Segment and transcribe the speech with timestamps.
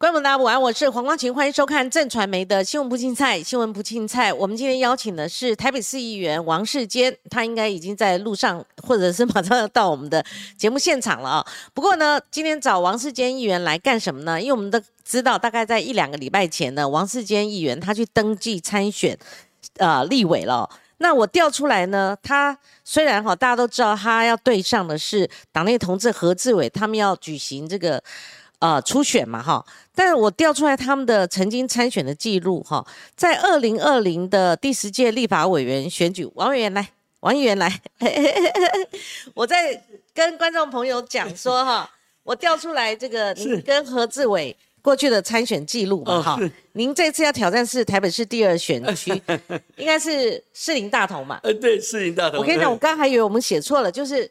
[0.00, 4.32] 观众大家午安，我是黄光琴，欢迎收看正传媒的新闻不青菜，新闻不青菜。
[4.32, 10.24] 我们今天邀请的是台北市议员王世坚，他应该已经在路上，或者是马上要到我们的
[10.56, 11.46] 节目现场了啊。
[11.74, 14.40] 不过呢，今天找王世坚议员来干什么呢？
[14.40, 19.18] 因为我们都知道，大概在一两个礼拜前呢，王世坚议员他去登记参选，
[19.76, 20.66] 呃，立委了。
[20.96, 28.02] 那我调出来呢，他虽然哈，大家都知道他要对上的是党内同志何志伟，他们要举行这个。
[28.60, 29.64] 呃，初选嘛，哈，
[29.94, 37.80] 但是我调出来他们的曾经参选的记录，哈，在二零二零的第十届立法委员选举，王委员来，王议员来，
[39.32, 39.82] 我在
[40.12, 41.90] 跟观众朋友讲说，哈，
[42.22, 46.38] 我调出来这个您跟何志伟过去的参选记录嘛，哈，
[46.72, 49.10] 您这次要挑战是台北市第二选区，
[49.76, 52.38] 应该是士林大同嘛，呃，对，士林大同。
[52.38, 54.30] 我跟你讲，我刚还以为我们写错了，就是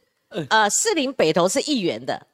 [0.49, 2.27] 呃，士林北投是议员的。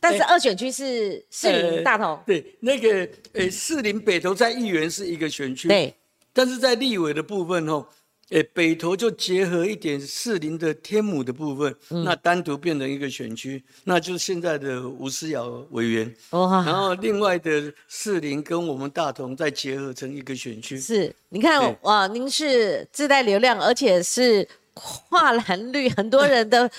[0.00, 5.92] 但是二选区是士林大同，对，那个呃士林北投在议员是一个选区，对，
[6.32, 7.84] 但是在立委的部分哦，
[8.30, 26.70] 诶北投就结合一点士林的天母的部分，那单独变成一个选区，那就是现在的吴思瑶委员，哇，然后另外的士林跟我们大同再结合成一个选区，是，你看哇，您是自带流量，而且是跨蓝绿很多人的。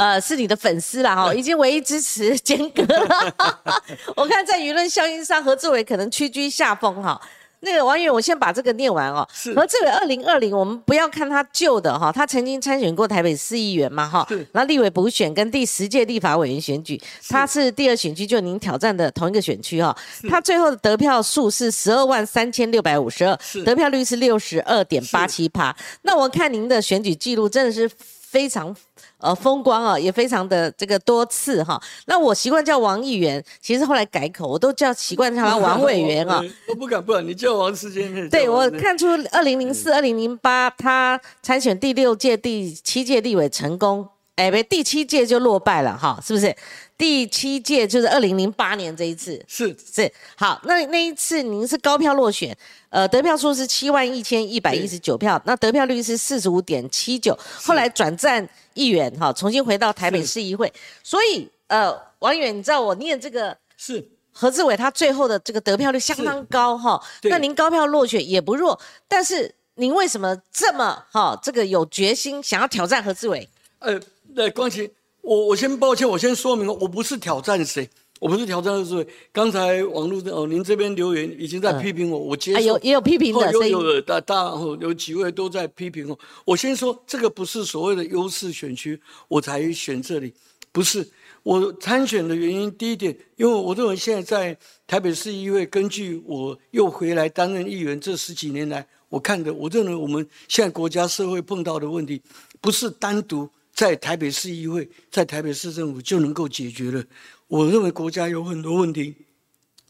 [0.00, 3.34] 呃，是你的粉丝啦，哈，已经唯一支持坚哥了。
[4.16, 7.20] 我看在舆论效应上，何志伟可能屈居下风哈。
[7.62, 9.28] 那个王源，我先把这个念完哦。
[9.54, 14.26] 何志伟，二零二零，我们不要看他旧的哈，他曾经参选过台北市议员嘛哈。
[14.52, 16.98] 然后立委补选跟第十届立法委员选举，
[17.28, 19.94] 他是第二选区，就您挑战的同一个选区哈。
[20.30, 25.76] 他最后的得票数是十二万三千六百五十二，得票率是六十二点八七趴。
[26.00, 27.86] 那我看您的选举记录真的是
[28.22, 28.74] 非常。
[29.20, 31.80] 呃，风光啊，也非常的这个多次哈。
[32.06, 36.42] 那我习惯叫王议员，其实后来改口，我都叫习惯叫他王委员啊。
[36.68, 38.28] 我不敢，不敢，你叫王世坚。
[38.30, 46.54] 对，我看出二零零四、二零零八他参选第六届、第七届立委成功，哎，不，第七届就落败了哈，是不是？
[47.00, 49.74] 第七届就是二零零八年这一次，是。
[49.90, 50.12] 是。
[50.36, 52.54] 好，那那一次您是高票落选，
[52.90, 58.46] 呃，得票数是七万一千一百一十九票，那得票率是四十五点七九，后来转战。
[58.74, 60.72] 议员哈，重新回到台北市议会，
[61.02, 64.02] 所以呃，王远，你知道我念这个是。
[64.32, 73.46] 何志伟，他最后的这个得票率相当高哈，那您高票落选也不弱，但是您为什么这么哈这个有决心想要挑战何志伟？
[73.80, 74.00] 呃，
[74.34, 74.88] 那光奇，
[75.22, 77.88] 我我先抱歉，我先说明，我不是挑战谁。
[78.20, 82.60] 我不是挑战的是，刚才网络哦，您这边留言已经在批评我，我接受。
[82.60, 86.18] 有也有批评的，有有大大有几位都在批评我。
[86.44, 90.34] 我先说，这个不是所谓的优势选区，我才选这里，
[90.70, 91.08] 不是
[91.42, 92.70] 我参选的原因。
[92.76, 102.20] 第一点，因为我认为现在在台北市议会，根据我又回来担任议员这十几年来，我看的，我认为我们现在国家社会碰到的问题，
[102.60, 107.04] 不是单独在台北市议会、在台北市政府就能够解决了。
[107.48, 109.14] 我认为国家有很多问题，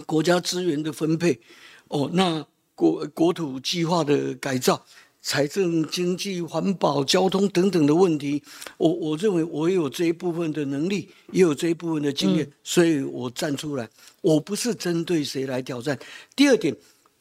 [0.06, 1.40] 国家资源的分配，
[1.88, 4.86] 哦，那国国土计划的改造、
[5.20, 8.42] 财政、经济、环保、交通等等的问题，
[8.78, 13.88] 我我认为我有这一部分的能力，也有这一部分的经验，所以我站出来。
[14.22, 15.98] 我不是针对谁来挑战。
[16.34, 16.74] 第二点，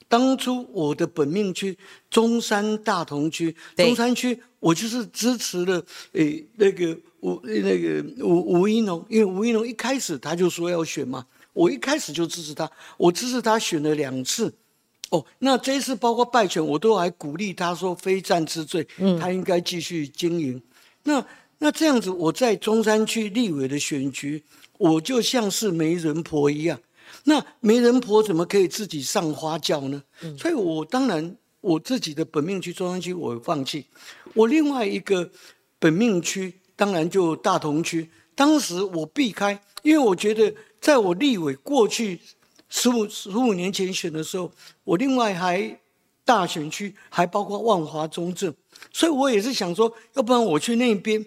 [0.10, 1.78] 当初我的本命区
[2.10, 5.82] 中山大同区，中山区，我就是支持了
[6.12, 7.00] 诶那个。
[7.22, 14.54] 吴那个吴吴一农，因为吴一农一开始他就说要选嘛，我一开始就支持他，我支持他选了两次，
[15.10, 20.62] 哦，那这一次包括败选，我都还鼓励他说非战之罪，嗯，他应该继续经营。
[21.04, 21.22] 那
[21.58, 24.42] 那这样子，我在中山区立委的选举，
[24.78, 26.80] 我就像是媒人婆一样，
[27.24, 30.04] 那媒人婆怎么可以自己上花轿呢？
[30.38, 33.86] 所以我当然我自己的本命区中山区我放弃，
[34.34, 35.30] 我另外一个
[35.78, 36.54] 本命区。
[36.80, 42.18] 当然就大同区，当时我避开，因为我觉得在我立委过去
[42.70, 44.50] 十五十五年前选的时候，
[44.86, 45.78] 我另外还
[46.24, 48.54] 大选区还包括万华中正，
[48.94, 51.26] 所以我也是想说，要不然我去那边，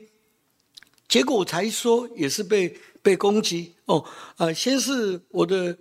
[1.07, 4.05] 结果我才说也是被被攻击哦，
[4.37, 5.77] 呃，先是我的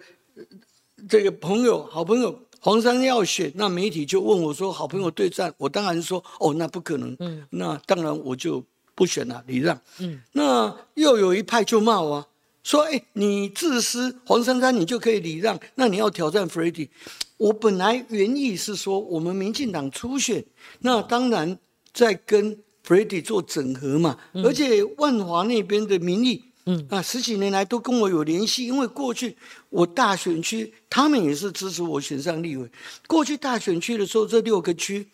[1.08, 8.64] 这个朋友好朋友黄山要选，那媒体就问我说好朋友对战，我当然说哦那不可能，嗯，那当然我就。
[8.94, 9.82] 不选了，礼让。
[10.00, 12.28] 嗯，那又有一派就骂我，
[12.62, 16.90] 说：“哎，你自私，黄珊珊你就可以礼让，那你要挑战 f r e d d y
[17.38, 20.44] 我本来原意是说，我们民进党初选，
[20.82, 21.58] 那当然
[21.94, 22.52] 在跟
[22.84, 24.20] f r e d d y 做整合嘛。
[24.34, 29.36] 而且万华那边的民意嗯啊，十几年来都跟我有联系，因为过去
[29.70, 32.70] 我大选区他们也是支持我选上立委。
[33.08, 35.08] 过去大选区的时候，这六个区，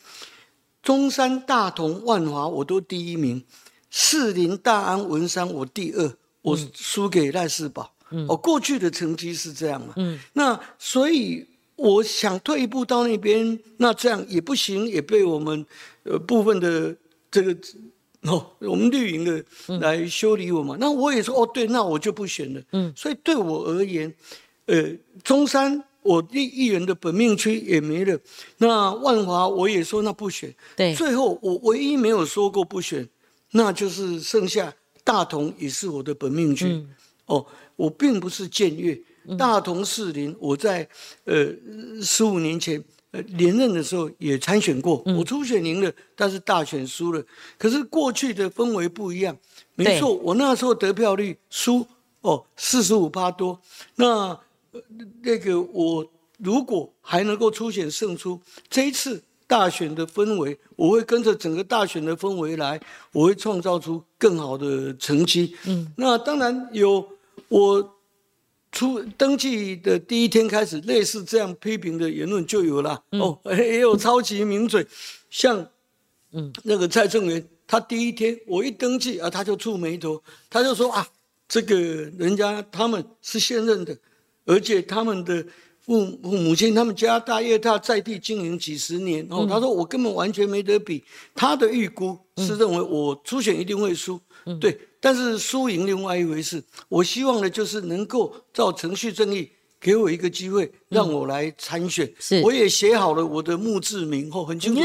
[0.83, 3.44] 中山、大同、万华我都第一名，
[3.89, 7.94] 士林、大安、文山我第二，我输给赖世宝。
[8.30, 9.94] 哦，过去的成绩是这样嘛？
[9.98, 11.45] 嗯，那所以
[11.75, 15.65] 我想退一步到那边，那这样也不行，也被我们
[16.04, 16.95] 呃部分的
[17.30, 17.54] 这个
[18.21, 19.43] 哦，我们绿营的
[19.79, 20.75] 来修理我嘛。
[20.79, 22.61] 那我也说哦，对，那我就不选了。
[22.71, 24.13] 嗯，所以对我而言，
[24.65, 24.91] 呃，
[25.23, 28.19] 中山我立议员的本命区也没了，
[28.57, 30.53] 那万华我也说那不选。
[30.75, 33.07] 对，最后我唯一没有说过不选，
[33.51, 34.73] 那就是剩下
[35.03, 36.85] 大同也是我的本命区。
[37.25, 37.45] 哦。
[37.77, 38.99] 我并不是僭越，
[39.37, 40.89] 大同士林，我在
[41.25, 41.53] 呃
[42.01, 47.24] 十五年前呃连任的时候也参选过，我初选赢了，但是大选输了。
[47.57, 49.36] 可是过去的氛围不一样，
[49.75, 51.86] 没错，我那时候得票率输
[52.21, 53.59] 哦四十五趴多，
[53.95, 54.39] 那
[55.21, 56.06] 那个我
[56.38, 58.39] 如果还能够初选胜出，
[58.69, 62.80] 这一次大选的氛围，我会跟着整个大选的氛围来，
[63.12, 65.56] 我会创造出更好的成绩。
[65.65, 67.07] 嗯，那当然有。
[67.50, 67.96] 我
[68.71, 73.01] 出登记的第一天开始，类似这样批评的言论就有了。
[73.11, 74.85] 哦，也有超级名嘴，
[75.29, 75.67] 像
[76.33, 76.51] 嗯。
[76.63, 81.07] 那个蔡正元，他第一天我一登记啊，他就蹙眉头，他就说啊，
[81.47, 81.75] 这个
[82.19, 83.97] 人家他们是现任的，
[84.45, 85.43] 而且他们的
[85.79, 89.25] 父父母亲他们家大业大在地经营几十年。
[89.31, 91.03] 哦，他说我根本完全没得比，
[91.33, 94.19] 他的预估是认为我初选一定会输，
[94.59, 94.77] 对。
[94.99, 99.49] 但是输赢另外一回事，我希望的就是能够照程序正义，
[99.79, 102.11] 给我一个机会，让我来参选。
[102.19, 104.81] 是，我也写好了我的墓志铭， 后很清楚，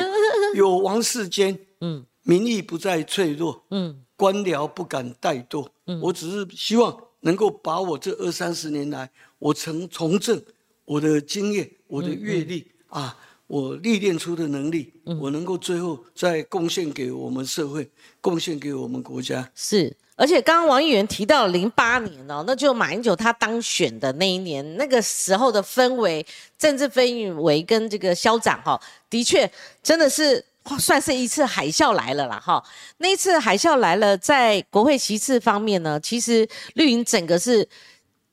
[0.55, 10.41] 有王世坚，嗯，民意不再脆弱，嗯，官僚不敢怠惰，嗯，我只是希望能够把我这二三十年来我曾从政
[10.85, 13.17] 我的经验、我的阅历啊。
[13.53, 14.91] 我历练出的能力，
[15.21, 17.87] 我能够最后再贡献给我们社会，
[18.19, 19.47] 贡献给我们国家。
[19.55, 26.25] 是，而且刚刚王议员提到零八年哦，那就马英九他当选的那一年，那个时候的氛围、
[26.57, 29.51] 政治氛围跟这个消长哈，的确
[29.83, 30.43] 真的是
[30.79, 32.65] 算是一次海啸来了啦哈。
[32.97, 37.69] 那一次海啸来了，在国会席次方面呢，其实绿营整个是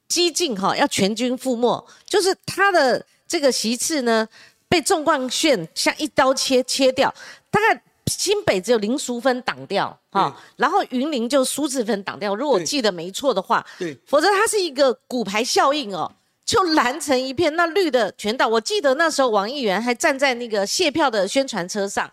[0.07, 4.25] 激进哈，要全军覆没，就是他的这个席次呢。
[4.69, 7.13] 被纵贯线像一刀切切掉，
[7.49, 12.35] 大概新北只有林淑芬挡掉哈，然后云林就苏志芬挡掉。
[12.35, 16.11] 如果记得没错的话，对，否则它是一个骨牌效应哦，
[16.45, 18.47] 就蓝成一片，那绿的全倒。
[18.47, 22.09] 我记得那时候王议员还站在那个谢票的宣传车上，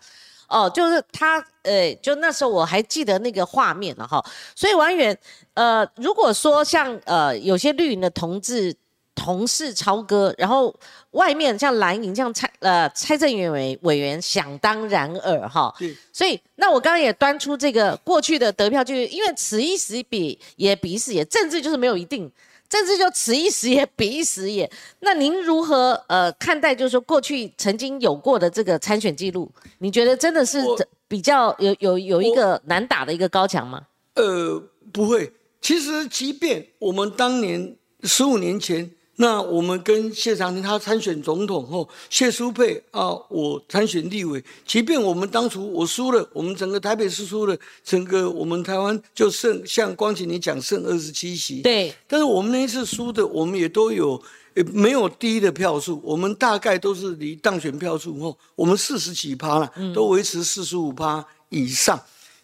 [0.47, 4.23] 哦，就是他，呃，就那时候我还记得那个画面了哈。
[4.55, 5.17] 所以王议员，
[5.53, 8.75] 呃，如果说像呃有些绿营的同志。
[9.17, 10.73] 同事超哥，然后
[11.11, 15.73] 外面像蓝营，像蔡呃蔡正元委委员，想当然尔哈。
[16.13, 22.31] 所以那我刚刚也端出这个过去的得票，就是因为此一时彼也彼一时也，政治就是没有一定，
[22.69, 24.69] 政治就此一时也彼一时也。
[24.99, 30.63] 那您如何呃看待，就是说过去曾经有过的这个参选记录，你觉得真的是
[31.07, 33.81] 比较有有有一个难打的一个高墙吗？
[34.13, 34.61] 呃，
[34.93, 35.33] 不会。
[35.59, 38.91] 其实即便我们当年十五年前。
[39.19, 44.43] 那我们跟谢长廷他参选总统后，谢淑佩啊，我参选立委。
[44.63, 51.63] 即便我们当初我输了，我们整个台北市输了，整个我们台湾就剩像光启你讲剩二十七席。
[51.63, 51.91] 对。
[52.07, 54.21] 但是我们那一次输的，我们也都有
[54.55, 61.99] 也，没有低的票数，我们大概都是离当选票数后，我们四十几趴了，都维持四十五趴以上。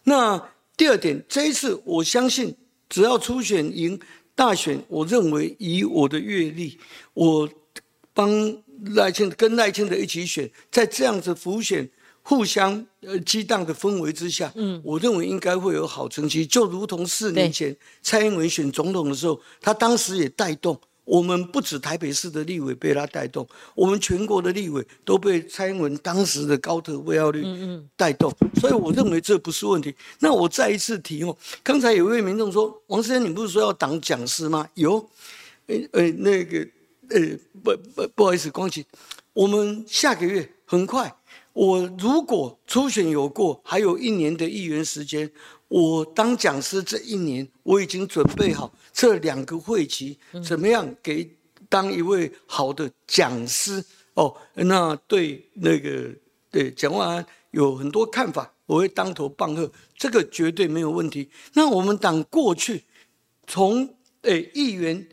[0.06, 0.42] 那
[0.76, 2.56] 第二点，这一次我相信，
[2.90, 4.00] 只要初选赢。
[4.36, 6.78] 大选，我认为以我的阅历，
[7.14, 7.50] 我
[8.14, 8.30] 帮
[8.96, 11.88] 赖清跟赖清德一起选，在这样子浮选
[12.22, 20.80] 互相呃激荡的氛围之下，嗯，我认为应该会有好成绩，就如同四年前蔡英文选总统的时候，他当时也带动。
[21.06, 23.46] 我们不止台北市的立委被他带动，
[23.76, 27.44] 我们全国的立委都被蔡英文当时的高投位率
[27.96, 29.94] 带动，所以我认为这不是问题。
[30.20, 34.96] 那我再一次提哦，刚才有位民众说：“王先生，你不是说要当讲师吗？”有，
[35.68, 36.60] 呃呃，那个
[37.10, 37.20] 呃
[37.64, 38.86] 不不不好意思，光启，
[39.34, 41.14] 我们下个月很快，
[41.52, 45.30] 我如果初选有过，还有一年的议员时间。
[45.74, 50.16] 我当讲师这一年，我已经准备好这两个会期，
[50.46, 51.28] 怎么样给
[51.68, 54.38] 当一位好的讲师哦？
[54.54, 56.14] 那对那个
[56.52, 61.28] 对蒋万安有很多看法，我会当头棒喝，这个绝对没有问题。
[61.54, 62.84] 那我们党过去
[63.48, 65.04] 从诶议员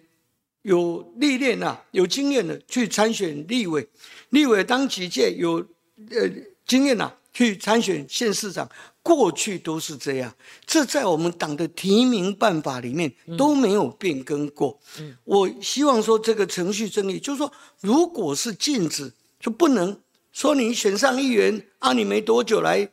[0.61, 3.89] 有历练呐、有经验的去参选立委，
[4.29, 5.67] 立委当几届有
[6.11, 6.29] 呃
[6.67, 8.69] 经验呐、去参选县市长，
[9.03, 10.35] 过去都是这样，
[10.67, 14.79] 这在我们党的提名办法里面都没有变更过。
[15.25, 19.97] 我希望说这个程序正义，就是说，如果是禁止，就不能
[20.33, 22.89] 说你选上议员啊，你没多久来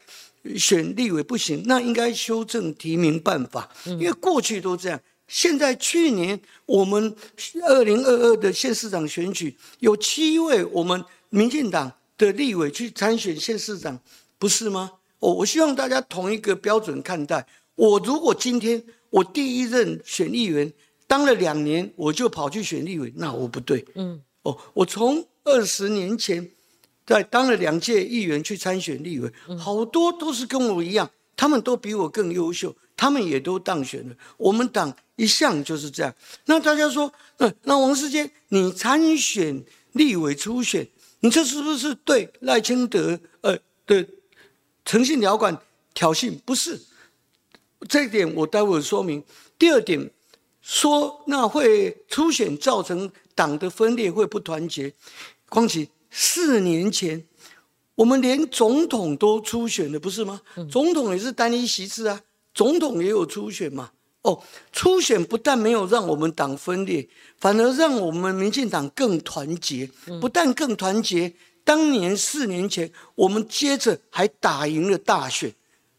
[0.55, 4.99] 选立委不行，那应该修正提名办法，因为过去都这样。
[5.27, 7.13] 现在去年我们
[7.67, 13.99] 二零二二的县市长选举，有七位我们民进党的立委去参选县市长，
[14.37, 14.91] 不是吗？
[15.19, 17.47] 我我希望大家同一个标准看待。
[17.75, 20.71] 我如果今天我第一任选议员
[21.07, 23.85] 当了两年，我就跑去选立委，那我不对。
[23.95, 26.51] 嗯，哦，我从二十年前
[27.05, 34.15] 在当了两届议员去参选立委，好多都是跟我一样，他们都比我更优秀，他们也都当选了。
[34.37, 36.13] 我们党一向就是这样。
[36.45, 39.63] 那大家说，嗯，那王世坚，你参选
[39.93, 40.87] 立委初选，
[41.21, 44.05] 你这是不是对赖清德呃的
[44.87, 45.55] 诚信条款
[45.93, 46.39] 挑衅？
[46.45, 46.79] 不是，
[47.89, 49.21] 这一点我待会说明。
[49.59, 50.09] 第二点，
[50.61, 54.93] 说那会初选造成党的分裂，会不团结。
[55.49, 57.21] 光启四年前，
[57.95, 60.39] 我们连总统都初选了，不是吗？
[60.71, 62.21] 总统也是单一席次啊，
[62.53, 63.91] 总统也有初选嘛。
[64.21, 64.41] 哦，
[64.71, 67.05] 初选不但没有让我们党分裂，
[67.39, 69.89] 反而让我们民进党更团结。
[70.21, 71.33] 不但更团结，
[71.67, 75.53] 当年四年前，我们接着还打赢了大选，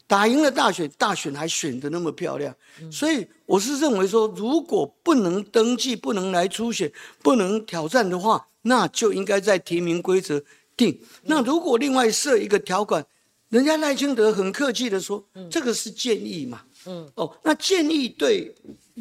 [0.06, 2.56] 打赢了大选，大选还选得那么漂亮。
[2.90, 6.90] 所以我是认为说，如果不能登记、不能来初选、
[7.22, 10.42] 不能挑战的话，那就应该在提名规则
[10.74, 10.98] 定。
[11.24, 13.04] 那如果另外设一个条款，
[13.50, 16.62] 人家赖清德很客气的说，这个是建议嘛。
[16.86, 18.54] 嗯，哦，那建议对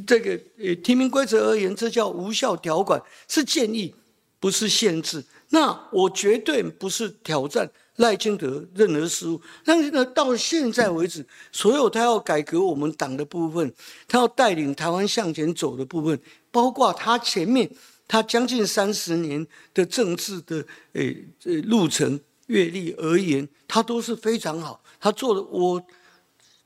[0.05, 3.95] 这个呃提名规则而言，这叫无效条款，是建议，
[4.41, 5.23] 不是限制。
[5.49, 9.41] 那我绝对不是挑战赖清德任何事务。
[9.63, 13.73] 但是呢，到现在为止，所有他要改革我们党的部分，
[14.07, 16.19] 他要带领台湾向前走的部分，
[16.51, 17.69] 包括他前面
[18.07, 24.83] 他将近三十年的政治的诶呃路程阅历而言，他都是非常好。
[24.99, 25.81] 他做的我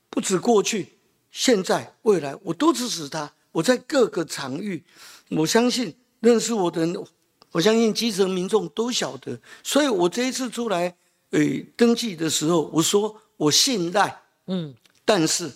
[0.09, 0.88] 不止过去。
[1.33, 3.31] 现在、未来，我都支持他。
[3.53, 4.83] 我在各个场域，
[5.29, 6.93] 我相信认识我的人，
[7.51, 9.39] 我相信基层民众都晓得。
[9.63, 10.96] 所以我这一次出来，
[11.31, 11.39] 呃，
[11.75, 14.74] 登记的时候，我说我信赖，嗯，
[15.05, 15.51] 但是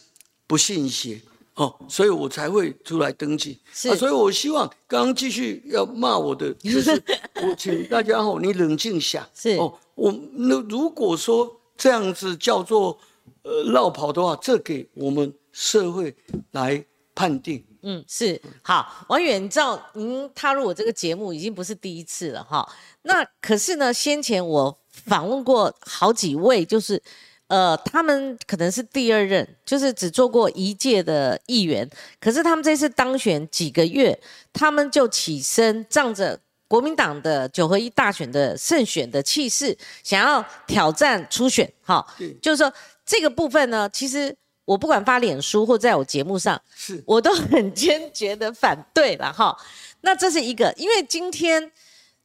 [0.48, 1.22] 不信邪，
[1.56, 3.60] 哦，所以我才会出来登记。
[3.74, 6.92] 所以我希望刚刚继续要骂我的，就是
[7.42, 9.28] 我请大家哦，你冷静下。
[9.34, 12.98] 是哦，我那如果说这样子叫做
[13.44, 15.34] 呃绕跑的话，这给我们。
[15.58, 16.14] 社会
[16.52, 22.68] 来判定，嗯，是好，王远，照您踏入我这个节目已经不是第一次了哈。
[23.04, 27.00] 那可是呢，先前我访问过好几位，就是
[27.46, 31.88] 呃，他们可能是第二任，就是只做过一届的议员，
[32.20, 34.20] 可是他们这次当选几个月，
[34.52, 42.04] 他们就起身，仗着国民党的九合一大选的胜选的气势，想要挑战初选，哈，
[42.42, 42.74] 就是说
[43.06, 44.36] 这个部分呢，其实。
[44.66, 49.56] 我不管发脸书或在我节目上，是我都很坚决的反对了哈。
[50.02, 51.72] 那这是一个，因为今天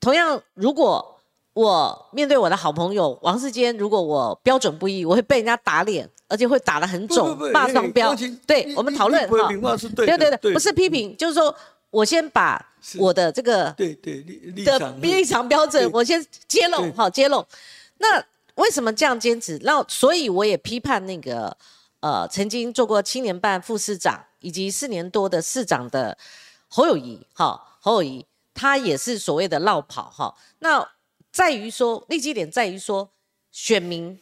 [0.01, 1.21] 同样，如果
[1.53, 8.17] 我面对我的好朋友王世坚，如果我标准不一，我会被人家打脸，而且会打得很肿，骂双标。
[8.47, 9.77] 对，我们讨论哈。
[9.95, 11.55] 对对对，不是批评，就是说
[11.91, 12.65] 我先把
[12.99, 14.23] 我的这个对对
[14.65, 17.45] 的立场标准，我先揭露好揭露。
[17.99, 18.23] 那
[18.55, 19.59] 为什么这样坚持？
[19.63, 21.55] 那所以我也批判那个。
[22.01, 26.17] 呃，曾经做过七年半副市长以及四年多的市长的
[26.67, 30.35] 侯友谊，哈，侯友谊他也是所谓的绕跑，哈。
[30.61, 30.91] 那
[31.31, 33.11] 在于说，立基点在于说，
[33.53, 34.19] 选民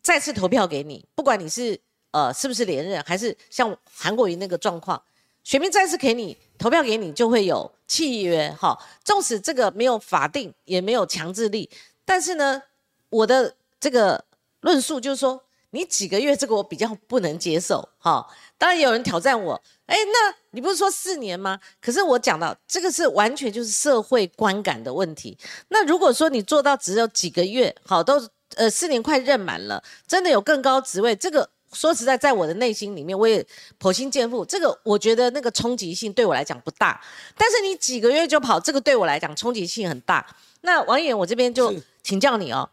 [0.00, 1.80] 再次投票给你，不管你是
[2.12, 5.02] 呃是不是连任，还是像韩国瑜那个状况，
[5.42, 8.78] 选民再次给你投票给你，就会有契约，哈。
[9.02, 11.68] 纵使这个没有法定，也没有强制力，
[12.04, 12.62] 但是呢，
[13.10, 14.24] 我的这个
[14.60, 15.42] 论述就是说。
[15.70, 18.26] 你几个月这个我比较不能接受，哈。
[18.56, 21.60] 当然有人挑战我，哎，那你不是说四年吗？
[21.80, 25.36] 可是我讲到这个是完全就是社会观感的问题。
[25.68, 28.20] 那如果说你做到只有几个月，好，都
[28.56, 33.46] 呃四年快任满了，真的有更高职位，这个说实在，在我的内心里面，我也
[33.78, 34.44] 剖心见腹。
[34.44, 37.00] 这个我觉得那个冲击性对我来讲不大，
[37.36, 40.26] 但是你几个月就跑，这个对我来讲冲击性很大。
[40.62, 42.70] 那王远，我这边就请教你哦，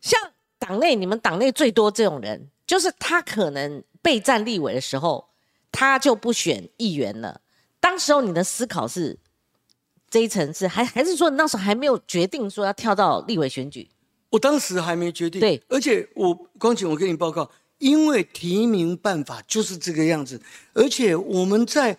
[0.00, 0.20] 像。
[0.58, 5.28] 党内你们党内最多这种人，就是他可能备战立委的时候，
[5.70, 7.40] 他就不选议员了。
[7.80, 9.18] 当时候你的思考是
[10.10, 13.88] 这一层是还还是说你那时候还没有决定说要跳到立委选举？
[14.30, 15.40] 我当时还没决定。
[15.40, 20.40] 对，而且我光景，我跟你报告，因为提名办法就是这个样子，
[20.74, 21.96] 而且我们在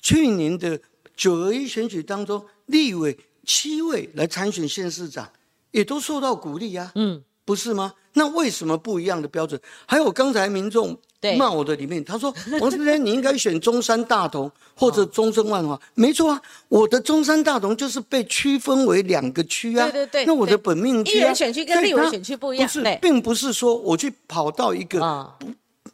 [0.00, 0.80] 去年的
[1.14, 5.30] 九合一选举当中，立委七位来参选县市长，
[5.70, 6.92] 也都受到鼓励呀。
[6.94, 7.94] 嗯，不是吗？
[8.12, 9.58] 那为什么不一样的标准？
[9.86, 10.94] 还有刚才民众。
[11.36, 15.76] 骂我的里面，他说 王世坚，你应该选中山大同或者中正万华。
[15.94, 19.88] 没错啊，我的中山大同就是被区分为两个区啊。
[19.88, 20.24] 对对对。
[20.24, 22.68] 那我的本命区，议员选区跟立委选区不一样。
[22.68, 25.00] 不是，并不是说我去跑到一个
[25.40, 25.46] 不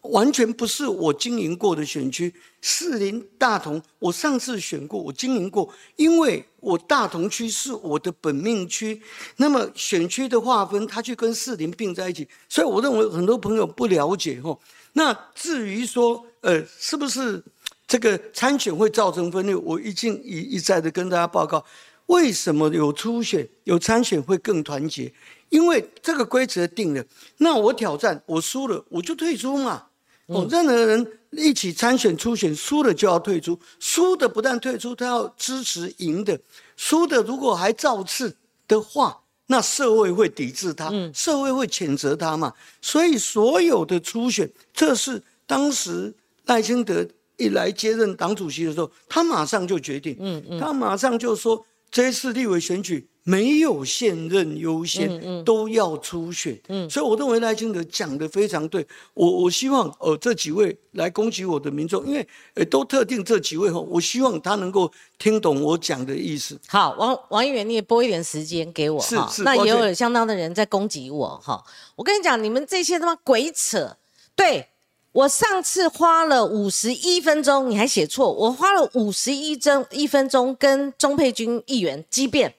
[0.02, 2.32] 完全不是我经营过的选区。
[2.60, 9.00] 士林大同，我上次选过，我经营过，因为我大同区是我的本命区。
[9.36, 14.56] 那么选区的划分，它去跟士林并在一起，所以我认为很多朋友不了解哈。
[14.92, 17.42] 那至于说，呃，是不是
[17.86, 19.54] 这个参选会造成分裂？
[19.56, 21.64] 我已经一一再的跟大家报告，
[22.06, 25.12] 为什么有初选有参选会更团结？
[25.48, 27.04] 因为这个规则定了，
[27.38, 29.86] 那我挑战，我输了我就退出嘛。
[30.32, 36.38] 哦，任何人一起参选初选，输了就要退出，输的不但退出，他要支持赢的，
[36.76, 38.36] 输的如果还造次
[38.66, 39.18] 的话。
[39.46, 42.54] 那社会会抵制他，社会会谴责他嘛？
[42.80, 46.14] 所以所有的初选，这是当时
[46.46, 50.16] 赖清德一来接任党主席的时候，他马上就决定，
[50.58, 53.06] 他马上就说这次立委选举。
[53.24, 56.60] 没有现任优先，都要初选，
[56.90, 58.84] 所以我认为赖清德讲的非常对。
[59.14, 66.60] 我我希望呃这几位来攻击我的民众，因为呃都特定这几位哈，我希望他能够听懂我讲的意思。
[66.66, 71.62] 好，王王议员，你也拨一点时间给我是是，那也有相当的人在攻击我哈。
[71.94, 73.96] 我跟你讲，你们这些他妈鬼扯！
[74.34, 74.66] 对
[75.12, 82.54] 我上次花了五十一分钟，你还写错，我花了五十一分一分钟跟钟佩君议员激辩。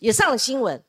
[0.00, 0.82] 也上了新闻。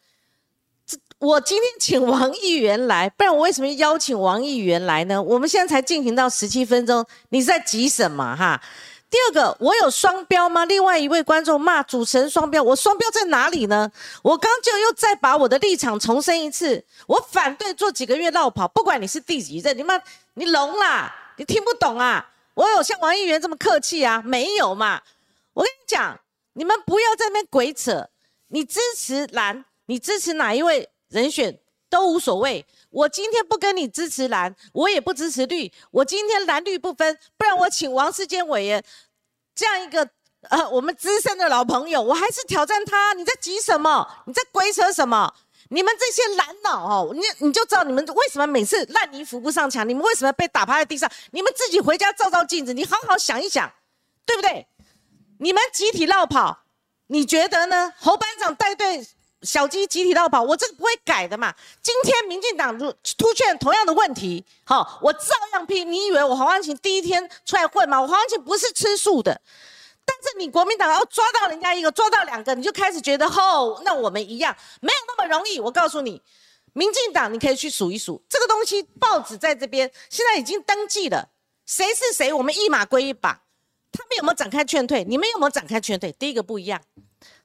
[0.86, 5.22] 这我今天请王议员来，不然我为什么邀请王议员来呢？
[5.22, 8.62] 我们现在才进行到十七分钟，你是在急什么哈？
[9.10, 10.66] 第二个，我有双标吗？
[10.66, 13.90] 另外一位观众骂主持人双标，我双标在哪里呢？
[14.22, 20.00] 我刚就又再把我的立场重申一次，我反对做几个月绕跑，不管你是第几任，你妈
[20.34, 22.30] 你聋啦，你听不懂啊？
[22.56, 24.22] 我有像王议员这么客气啊？
[24.26, 25.02] 没有嘛？
[25.54, 26.20] 我跟你讲，
[26.54, 28.10] 你们不要在那边鬼扯。
[28.56, 32.66] 你支持蓝，你支持哪一位人选都无所谓。
[32.90, 35.70] 我今天不跟你支持蓝，我也不支持绿。
[35.92, 38.82] 我今天蓝绿不分，不然我请王世坚委员
[39.54, 40.10] 这样一个
[40.44, 43.12] 呃我们资深的老朋友，我还是挑战他。
[43.12, 44.24] 你在急什么？
[44.26, 45.36] 你在鬼扯什么？
[45.68, 49.86] 你们这些蓝脑哦，你你就知道你们为什么每次烂泥扶不上墙？
[49.86, 51.12] 你们为什么被打趴在地上？
[51.32, 53.70] 你们自己回家照照镜子，你好好想一想，
[54.26, 54.66] 对不对？
[55.40, 56.62] 你们集体绕跑。
[57.08, 57.94] 你觉得呢？
[58.00, 59.06] 侯班长带队
[59.44, 61.54] 小鸡集体绕跑，我这个不会改的嘛。
[61.82, 65.86] 今天民进党突现同样的问题，好，我照样批。
[65.86, 68.02] 你以为我黄安琴第一天出来混吗？
[68.02, 69.40] 我黄安琴不是吃素的，
[70.04, 75.60] 但是你国民党要抓到人家一个，抓到两个，你就开始觉得吼，那我们一样没有那么容易。
[75.60, 76.20] 我告诉你，
[76.74, 81.30] 民进党你可以去数一数，这个东西报纸在这边现在已经登记了，
[81.68, 83.42] 谁是谁，我们一码归一码。
[83.96, 85.06] 他们有没有展开劝退？
[85.06, 86.12] 你们有没有展开劝退？
[86.14, 86.82] 第一个不一样，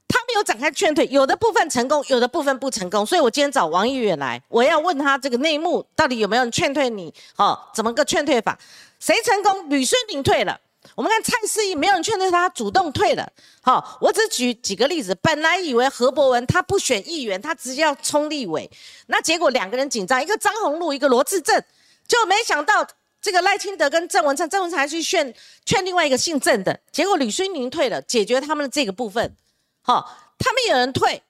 [0.05, 3.05] 他们有展开劝退，有的部分成功，有的部分不成功。
[3.05, 7.13] 所以我今天找王议员来，我要问他这个内幕到底有没有人劝退你？
[7.37, 8.59] 哦，怎么个劝退法？
[8.99, 9.69] 谁成功？
[9.69, 10.59] 吕孙林退了。
[10.95, 13.31] 我们看蔡思义，没有人劝退他，主动退了。
[13.61, 15.15] 好，我只举几个例子。
[15.21, 18.69] 本来以为何伯文他不选议员，他直接要冲立委，
[19.07, 21.63] 那结果两个人紧张，一个张宏禄，一个罗志正，
[22.07, 22.85] 就没想到。
[23.21, 29.35] 这个赖清德跟郑文灿，郑文灿还去劝劝另外一个姓郑的，结果吕孙宁退了，解决他们的这个部分。
[29.83, 31.21] 好，他们有人退，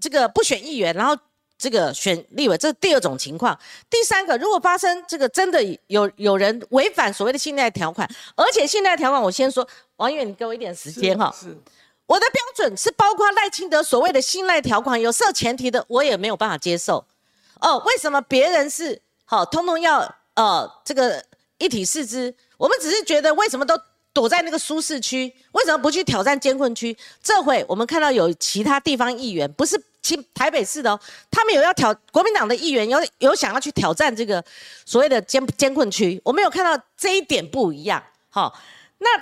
[0.00, 1.16] 这个不选议员，然后
[1.56, 3.56] 这个选立委，这是第二种情况。
[3.88, 11.32] 第三个，如果发生这个真的有有人违反所谓的信赖条款，而且信赖条款，我先说，王远，你给我一点时间哈。
[11.38, 11.56] 是，
[12.06, 17.06] 我的标准是包括赖清德所谓的信赖条款有设前提的，我也没有办法接受。
[17.60, 20.16] 哦，为什么别人是好，通通要？
[20.34, 21.24] 呃，这个
[21.58, 23.78] 一体四肢，我们只是觉得为什么都
[24.12, 26.96] 躲在那个舒适区，为什么不去挑战监困区？
[27.22, 34.42] 这回我们看到有其他地方议员，不是新台北市的哦，他们有要挑国民党的议员有有想要去挑战这个
[34.86, 38.02] 所谓的监监困区，我们有看到这一点不一样。
[38.30, 38.58] 好，
[38.98, 39.18] 那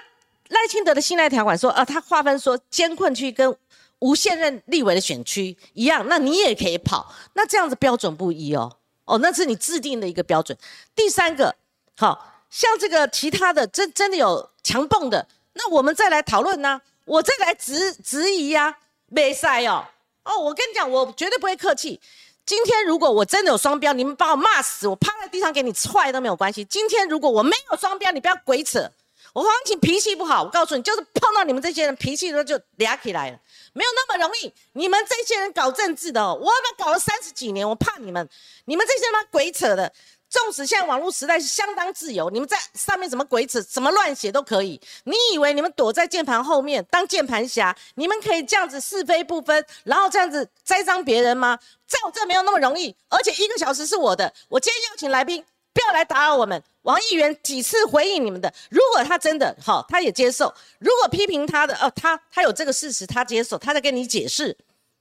[0.49, 3.55] 赖清德的信赖条款说，呃，他划分说监困区跟
[3.99, 8.78] 无现任立委的选区一样，那你也可以跑，那这样子标准不一哦。
[9.09, 10.57] 哦，那是你制定的一个标准。
[10.95, 11.57] 第三个，
[11.97, 19.87] 好，像这个其他的真真的有强泵的，那我们再来讨论呢，我再来质质疑呀，没塞哦，
[20.25, 21.99] 哦，我跟你讲，我绝对不会客气。
[22.45, 26.65] 今天如果我真的有双标，你们把我骂死，我趴在地上给你踹都没有关系。
[26.67, 28.91] 今天如果我没有双标，你不要鬼扯。
[29.35, 33.39] 我黄晴脾气不好，我告诉你，就是碰到你们这些人脾气都就嗲起来了，
[33.73, 34.53] 没有那么容易。
[34.73, 38.29] 你们这些人搞政治的，我他妈搞了三十几年，我怕你们，
[38.65, 39.93] 你们这些他妈鬼扯的。
[40.31, 44.79] 纵使现在网络时代是相当自由，你们在上面怎么鬼扯、怎么乱写都可以。
[45.05, 51.59] 你以为你们躲在键盘后面当键盘侠，你们可以这样子是非不分，然后这样子栽赃别人吗？
[51.87, 54.31] 在我这没有那么容易，而且一个小时是我的。
[54.51, 55.43] 我今天邀请来宾，
[55.79, 56.61] 不要来打扰我们。
[56.83, 64.47] 王议员几次回应你们的，如果他真的好，他也接受；如果批评他的，哦，他他有这个事实，他接受，他在跟你解释，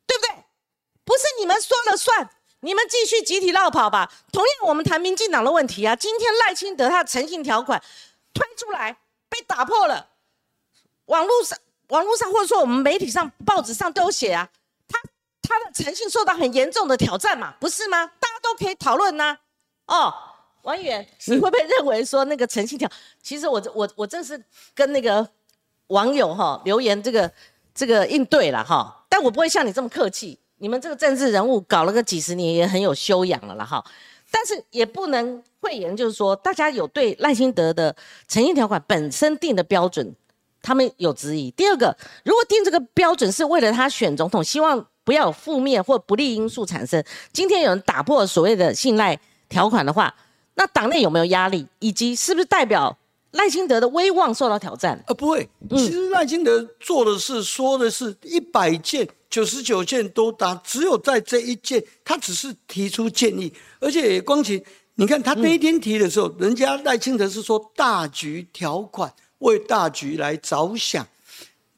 [0.05, 0.43] 对不对？
[1.03, 2.29] 不是你们说了算。
[2.59, 4.11] 你们继续集体绕跑吧。
[4.31, 5.95] 同样，我们谈民进党的问题啊。
[5.95, 7.81] 今天赖清德他的诚信条款
[8.33, 8.97] 推出来
[9.29, 10.09] 被打破了，
[11.05, 11.57] 网络上、
[11.89, 14.49] 网络上或者说我们媒体上、报纸上都写啊。
[14.87, 15.01] 他
[15.41, 18.05] 他的诚信受到很严重的挑战嘛，不是吗？
[18.19, 19.37] 大家都可以讨论呐。
[19.85, 20.13] 哦，
[20.67, 22.89] 王议员，你会不会认为说那个诚信条？
[23.23, 24.39] 其实我我我正是
[24.75, 25.25] 跟那个
[25.87, 27.31] 网友哈留言这个
[27.73, 30.37] 这个应对了哈，但我不会像你这么客气。
[30.57, 33.81] 你们这个政治人物搞了个几十年，也很有修养了了哈，
[34.29, 37.95] 但是也不能讳言，就是说大家有对赖清德的
[38.27, 40.13] 诚信条款本身定的标准，
[40.61, 41.49] 他们有质疑。
[41.51, 47.01] 第二个，如果定这个标准是为了他选总统，希望不要有负面或不利因素产生，
[47.31, 50.13] 今天有人打破所谓的信赖条款的话，
[50.57, 52.97] 那党内有没有压力，以及是不是代表
[53.31, 55.01] 赖清德的威望受到挑战？
[55.07, 59.07] 啊，不会，其实赖清德做的是说的是一百件。
[59.29, 64.63] 九十九件都答，只有在这一件，他只是提出建议，而且光启，
[64.95, 71.05] 你看他那一天提的时候，人家赖清德是说大局条款，为大局来着想，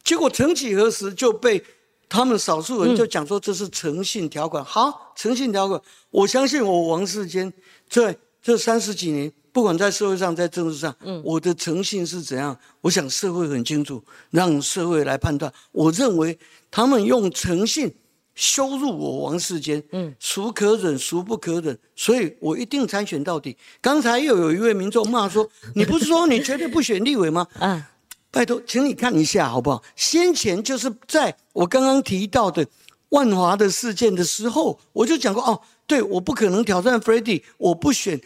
[0.03, 1.61] 结果曾几何时就被
[2.07, 4.63] 他们少数人就讲说这是诚信条款。
[4.63, 7.51] 好，诚信条款，我相信我王世坚
[7.89, 9.31] 在这三十几年。
[9.51, 12.55] 不管在社会上，在政治上，嗯，我的诚信是怎样？
[12.81, 15.51] 我想社会很清楚，让社会来判断。
[15.71, 16.37] 我认为
[16.69, 17.91] 他们用诚信
[18.35, 23.57] 羞辱我王世坚，嗯，孰可忍，孰不可忍，所以我一定参选到底。
[23.81, 27.89] 刚才又有一位民众骂说：“你不是说你绝对不选立委吗？”啊，
[28.29, 29.83] 拜托，请你看一下好不好？
[29.95, 32.65] 先前就是在我刚刚提到的
[33.09, 38.19] 万华的事件的时候，我就讲过哦，对，我不可能挑战 f r e d d y 我不选。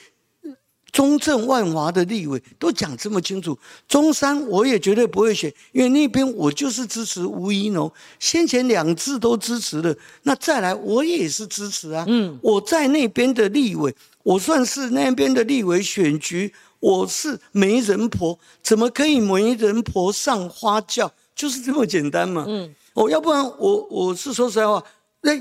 [0.91, 12.05] 中正万华的立委都讲这么清楚，中山我也绝对不会选，因为那边我就是支持吴怡农，先前两次都支持了，那再来我也是支持啊。
[12.07, 21.11] 嗯，我在那边的立委，我算是那边的立委选举，我是媒人婆，怎么可以媒人婆上花轿？
[21.35, 22.45] 就是这么简单嘛。
[22.47, 24.83] 嗯，哦，要不然我我是说实在话，
[25.21, 25.31] 那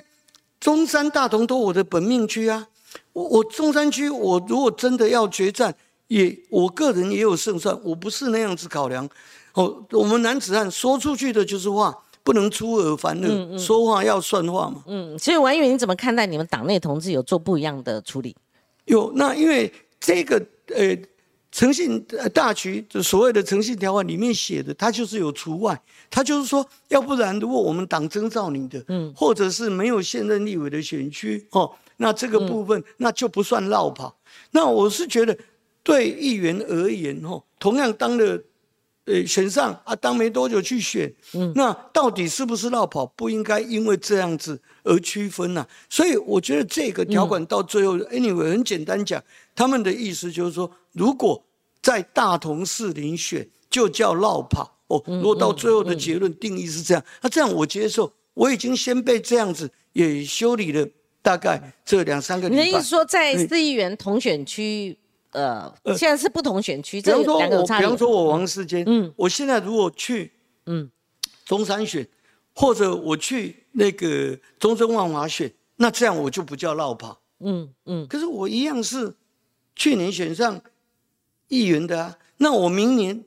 [0.61, 2.69] 中山大同都我的本命区啊。
[3.13, 5.75] 我我中山区，我如果真的要决战，
[6.09, 9.09] 也我个人也有胜算，我不是那样子考量。
[9.55, 14.83] 哦，我们男子汉说出去的就是话，不能出尔反尔，说话要算话嘛。
[14.87, 18.35] 嗯，所以王议员，你怎么看待你们党内同志有做不一样的处理？
[18.87, 20.97] 有，那因为这个呃
[21.53, 31.71] 诚信大局，就所谓的诚信条款里面写的，它就是有除外，它就是说，要不然如果我们党征召你的，嗯，或者是没有现任立委的选区，哦。
[31.99, 34.19] 那这个部分那就不算绕跑。
[34.51, 35.39] 那我是觉得，
[35.85, 38.43] 对议员而言，哦，同样当了，
[39.05, 45.65] 呃，选上啊，当没多久去选，嗯，那到底是不是绕跑，不应该因为这样子而区分呐。
[45.89, 49.23] 所以我觉得这个条款到最后，anyway，很简单讲，
[49.55, 51.45] 他们的意思就是说，如果
[51.81, 55.03] 在大同市林选，就叫绕跑哦。
[55.07, 58.13] 如果到最后的结论定义是这样，那这样我接受。
[58.35, 60.89] 我已经先被这样子也修理了。
[61.25, 64.99] 大概这两三个你的意思说，在四议员同选区，
[65.31, 70.33] 呃，现在是不同选区，这两个差比方说，我王世坚，嗯，我现在如果去，
[70.67, 70.91] 嗯，
[71.45, 72.05] 中山选，
[72.57, 78.05] 或者我去那个中正万华选，那这样我就不叫绕跑，嗯嗯。
[78.09, 79.15] 可是我一样是
[79.77, 80.61] 去年选上
[81.53, 83.23] 议员的啊，那我明年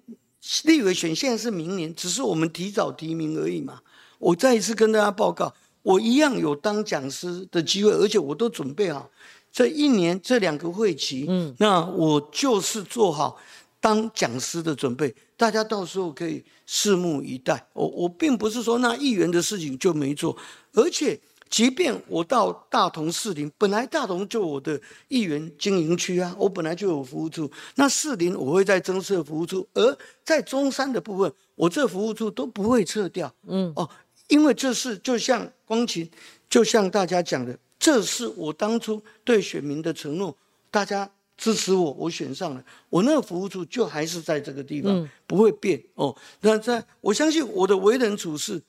[0.64, 3.82] 立委选现在是明年，只是我们提早提名而已嘛。
[4.18, 5.54] 我再一次跟大家报告。
[5.84, 9.08] 我一样有当讲师的机会，而且我都准备好
[9.52, 13.38] 这一年这两个会期，嗯，那我就是做好
[13.80, 17.68] 当讲师的准备，大家到时候可以拭目以待。
[17.74, 20.36] 我我并不是说那议员的事情就没做，
[20.74, 27.50] 而且即便我到大同士林，本来大同就我的议员经营区啊，我本来就有服务处。
[27.76, 33.34] 那士林我会在增设服务处，而在中山的部分，我这服务处都不会撤掉。
[33.48, 33.88] 嗯，哦，
[34.28, 36.10] 因为这是就像光琴，
[36.50, 40.36] 就像大家讲的，这是我当初对选民的承诺，
[40.72, 45.82] 大家支持我，我选上了，我那个服务处就还是在这个地方，不会变。
[45.94, 48.62] 哦，那在我相信我的为人处事。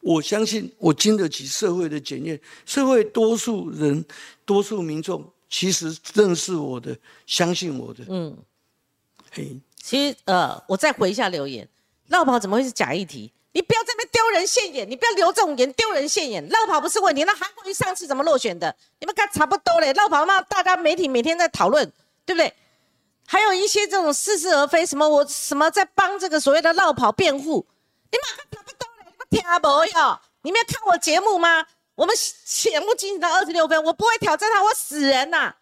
[0.00, 4.04] 我相信我经得起社会的检验，社会多数人、
[4.44, 8.04] 多数民众其实认识我的，相信我的。
[8.08, 8.36] 嗯，
[9.30, 11.68] 嘿，其实呃，我再回一下留言，
[12.08, 13.32] 绕跑怎么会是假议题？
[13.52, 16.46] 你不要在那边丢人现眼，你不要留这种言丢人现眼。
[16.46, 18.74] 绕跑不是问题，那韩国瑜上次怎么落选的？
[19.00, 21.84] 你们看差不多嘞，绕跑嘛，大家媒体每天在讨论，
[22.24, 22.54] 对不对？
[23.26, 27.66] 还有一些这种似是而非，什么我什么在帮这个所谓的绕跑辩护，
[28.10, 28.89] 你们看差不多。
[29.30, 30.20] 听不哟？
[30.42, 31.64] 你没有看我节目吗？
[31.94, 32.14] 我们
[32.44, 35.54] 节目进行到二十六分，我不会挑战他，我死人呐！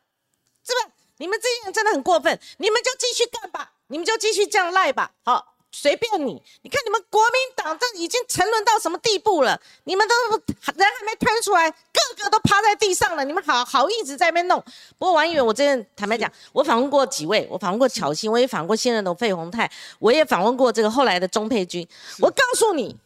[0.66, 0.86] 是不是？
[1.18, 5.54] 你们这些人真的很过分，你们就继续干吧，你们就继续这样赖吧，好。
[5.70, 9.60] 随便你，你看你们国民党这已经沉沦到什么地步了？
[9.84, 13.22] 你们都人还没推出来，个个都趴在地上了。
[13.22, 14.58] 你们好好一直在那边弄。
[14.96, 21.86] 不过王议员，我真的坦白讲，我访问过几位，我访问过巧心，我也访问过现任的费鸿泰，我也访问过这个后来的钟佩君。
[22.20, 22.96] 我告诉你，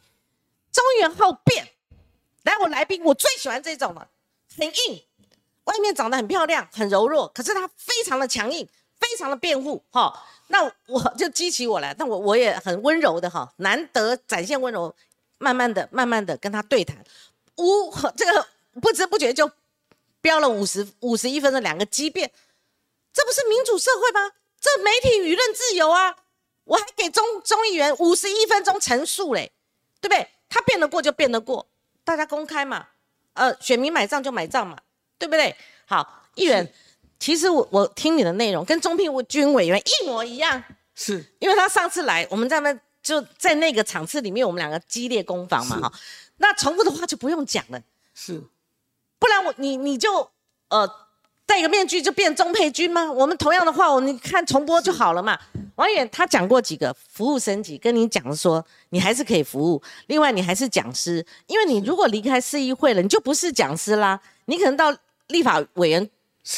[0.73, 1.69] 中原好变，
[2.43, 4.09] 来我来宾，我最喜欢这种了，
[4.57, 5.05] 很硬，
[5.63, 8.67] 外面长得很漂亮，很柔弱，可是他非常的强硬。
[8.99, 14.95] 非常的辩护哈，那我就激起我来，那我我也很温柔的哈，难得展现温柔，
[15.39, 17.03] 慢慢的、慢慢的跟他对谈，
[17.57, 18.47] 无这个
[18.81, 19.51] 不知不觉就
[20.21, 22.31] 标了五十五十一分的两个激辩，
[23.11, 24.31] 这不是民主社会吗？
[24.61, 26.15] 这媒体舆论自由啊，
[26.63, 29.51] 我还给中中议员五十一分钟陈述嘞，
[29.99, 30.29] 对不对？
[30.53, 31.65] 他辩得过就辩得过，
[32.03, 32.85] 大家公开嘛，
[33.33, 34.77] 呃，选民买账就买账嘛，
[35.17, 35.55] 对不对？
[35.87, 36.71] 好，议员。
[37.19, 40.61] 其实我我听你的内容跟中聘军委员一模一样，
[40.93, 45.93] 是因为他上次来，我们在那就在那个场次里面，我们两个激烈攻防嘛哈。
[46.37, 47.81] 那重复的话就不用讲了，
[48.13, 48.43] 是，
[49.17, 50.29] 不然我你你就
[50.67, 51.02] 呃
[51.45, 53.11] 戴个面具就变钟佩君吗？
[53.11, 55.37] 我们同样的话，我你看重播就好了嘛。
[55.75, 64.95] 王远他讲过几个服务升级，跟你讲说你还是可以服务，另外你还是讲师，因为你如果离开市议会了，你就不是讲师啦，你可能到
[65.27, 66.09] 立法委员。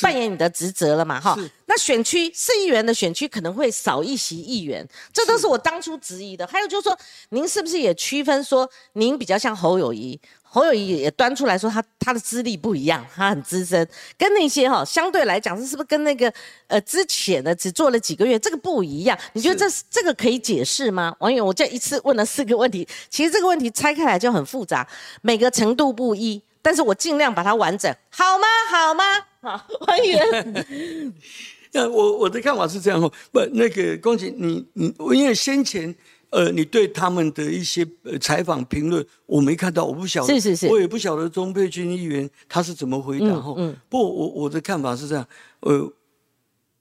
[0.01, 1.19] 扮演你的职责了嘛？
[1.19, 6.45] 哈，那选区市议员的选区可能会少一席议员，这都是我当初质疑的。
[6.47, 6.97] 还有就是说，
[7.29, 10.19] 您是不是也区分说，您比较像侯友谊？
[10.41, 16.33] 侯友谊也端出来说，他他的资历不一样，他很资深，跟那些哈相对来讲，这是不是跟那个
[16.67, 19.17] 呃之前的只做了几个月这个不一样？
[19.33, 21.13] 你觉得这这个可以解释吗？
[21.19, 24.87] 王远，我这一次问了四个问题，其实这个问题拆开来就很复杂，
[25.21, 26.41] 每个程度不一。
[26.61, 28.47] 但是我尽量把它完整，好吗？
[28.71, 29.03] 好吗？
[29.45, 31.13] 好，欢迎。
[31.71, 35.93] 那我我的看法是这样哦，不，那个光景，你你，因为先前
[36.31, 43.53] 呃，你对他们的一些呃采访评论，我没看到，我不晓得，是是是，我也不晓得钟佩君议员他是怎么回答哈。
[43.57, 43.75] 嗯。
[43.87, 45.27] 不，我我的看法是这样，
[45.59, 45.93] 呃，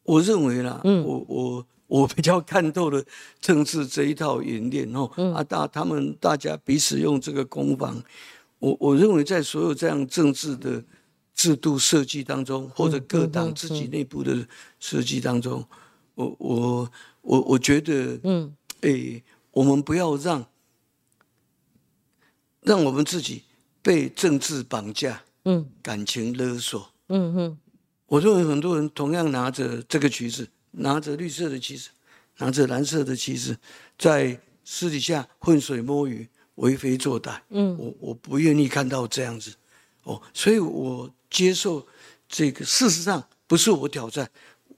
[0.05, 3.05] 我认为啦，嗯，我我我比较看透了
[3.43, 8.03] 政治这一套演练哦，啊大他们大家彼此用这个攻防。
[8.59, 10.83] 我我认为，在所有这样政治的
[11.35, 14.47] 制度设计当中，或者各党自己内部的
[14.79, 15.67] 设计当中，
[16.15, 16.93] 我我
[17.23, 20.47] 我我觉得，嗯，哎，我们不要让
[22.61, 23.43] 让我们自己
[23.83, 27.59] 被政治绑架，嗯，感情勒索，嗯哼。
[28.07, 31.91] 我认为很多人同样拿着这个旗帜，拿着绿色的旗帜，
[32.39, 33.57] 拿着蓝色的旗帜，
[33.99, 36.29] 在私底下浑水摸鱼。
[36.57, 39.53] 为非作歹，嗯，我我不愿意看到这样子，
[40.05, 41.85] 哦，所以我接受
[42.29, 42.65] 这个。
[42.65, 44.31] 事实上，不是我挑战，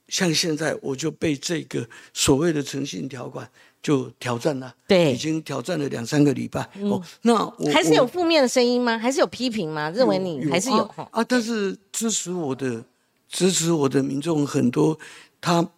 [0.09, 3.47] 像现在我就被这个所谓的诚信条款
[3.83, 6.63] 就挑战了，对，已经挑战了两三个礼拜。
[6.81, 8.99] 哦，那我还是有负面的声音吗？
[8.99, 9.91] 还是有批评吗？
[9.91, 11.23] 认为你还是有啊？
[11.23, 12.83] 但是支持我的
[13.29, 14.99] 支持我的民众很多，
[15.41, 15.69] 他。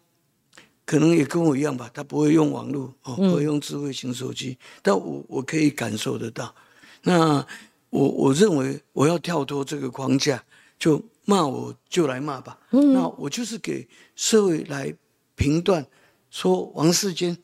[0.89, 6.55] 可能也跟我一样吧，他不会用网络哦，不会用智慧型手机，但我我可以感受得到。
[7.03, 7.47] 那
[7.91, 10.43] 我我认为我要跳脱这个框架，
[10.79, 12.59] 就骂我就来骂吧。
[12.71, 14.95] 那我就是给社会来
[15.35, 15.87] 评断，
[16.31, 17.37] 说王世坚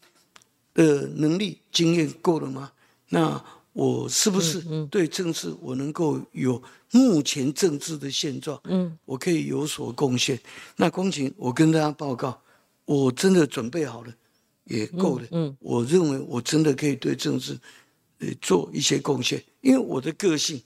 [0.72, 2.72] 的能力经验够了吗？
[3.08, 10.40] 那我是不是对政治我能够有目前政治的现状，嗯，我可以有所贡献？
[10.76, 12.40] 那光晴，我跟大家报告。
[12.86, 14.12] 我真的准备好了，
[14.64, 15.26] 也够了。
[15.30, 17.58] 嗯，我认为我真的可以对政治，
[18.18, 19.42] 呃，做一些贡献。
[19.62, 20.62] 因为我的个性，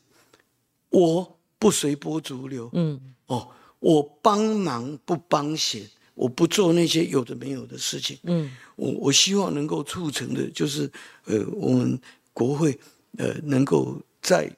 [0.90, 3.48] 我不随波逐流，嗯，哦，
[3.80, 5.82] 我帮忙不帮闲，
[6.14, 10.90] 我不做那些有的没有的事情，嗯，我我希望能够促成的就是，
[11.24, 12.00] 呃，我们
[12.32, 12.78] 国会，
[13.16, 14.50] 呃，能够在。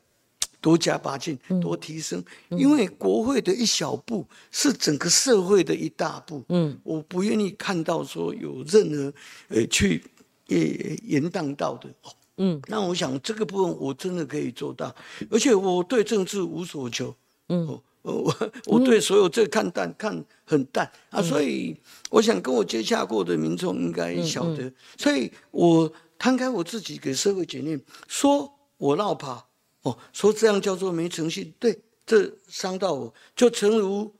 [0.62, 6.44] 多加把劲，多提升，因为国会的一小步是整个社会的一大步。
[6.50, 9.14] 嗯，我不愿意看到说有任何
[9.48, 10.04] 呃去
[10.48, 10.56] 呃
[11.02, 11.88] 延宕到的。
[12.36, 14.94] 嗯，那我想这个部分我真的可以做到，
[15.30, 17.14] 而且我对政治无所求。
[17.48, 17.66] 嗯，
[18.02, 18.34] 我
[18.66, 21.76] 我对所有这看淡看很淡啊，所以
[22.10, 29.46] 我想跟我接洽过的民众应该晓得，所以我摊开我自己给社会检验，说我闹跑。
[29.82, 33.14] 哦，说这样叫做没诚信，对，这伤到我。
[33.34, 34.12] 就诚如，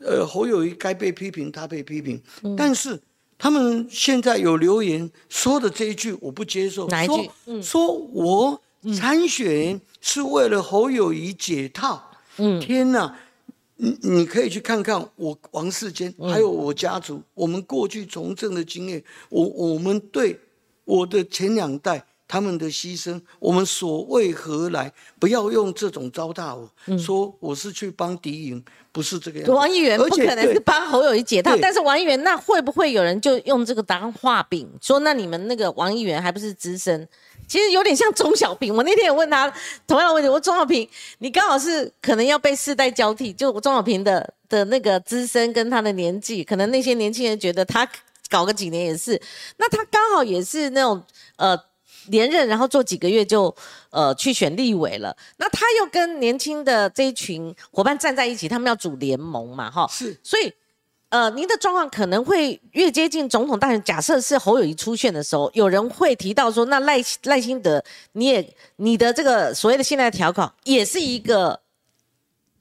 [0.00, 2.18] 呃，侯友谊该被批评，他被批评，
[2.56, 2.98] 但是
[3.42, 6.86] 他们现在有留言说的这一句，我不接受。
[6.86, 7.60] 哪一句？
[7.60, 8.62] 说我
[8.96, 12.08] 参选是为了侯友谊解套。
[12.36, 13.18] 嗯，天哪，
[13.74, 20.38] 你你可以去看看我王世坚，还有我家族，我们过去从政的经验，我我们对
[20.84, 22.06] 我的前两代。
[22.32, 24.90] 他们的牺牲，我们所为何来？
[25.20, 29.52] 不要用这种糟蹋我，说我是去帮敌营，不是这个样子。
[29.52, 37.06] 王议员不可能是帮侯友谊解套，但是王议员，那会不会有人就用这个当画饼，说那你们那个王议员还不是资深？
[37.46, 38.74] 其实有点像钟小平。
[38.74, 39.52] 我那天也问他
[39.86, 47.86] 同样的问题，我说钟小平，你刚好是可能要被世代交替，就钟小平的的那个资深跟他的年纪，可能那些年轻人觉得他
[48.30, 49.20] 搞个几年也是，
[49.58, 51.02] 那他刚好也是那种
[51.36, 51.54] 呃。
[52.06, 53.54] 连任，然后做几个月就，
[53.90, 55.16] 呃，去选立委了。
[55.36, 59.86] 那他又跟年轻的这一群伙伴站在一起，他们要组联盟嘛，哈。
[59.90, 60.18] 是。
[60.22, 60.52] 所以，
[61.10, 63.82] 呃，您的状况可能会越接近总统大选。
[63.82, 71.60] 假设是侯友谊出现的时候，有人会提到说，那赖赖清德，你也你的这个所谓的现在调考也是一个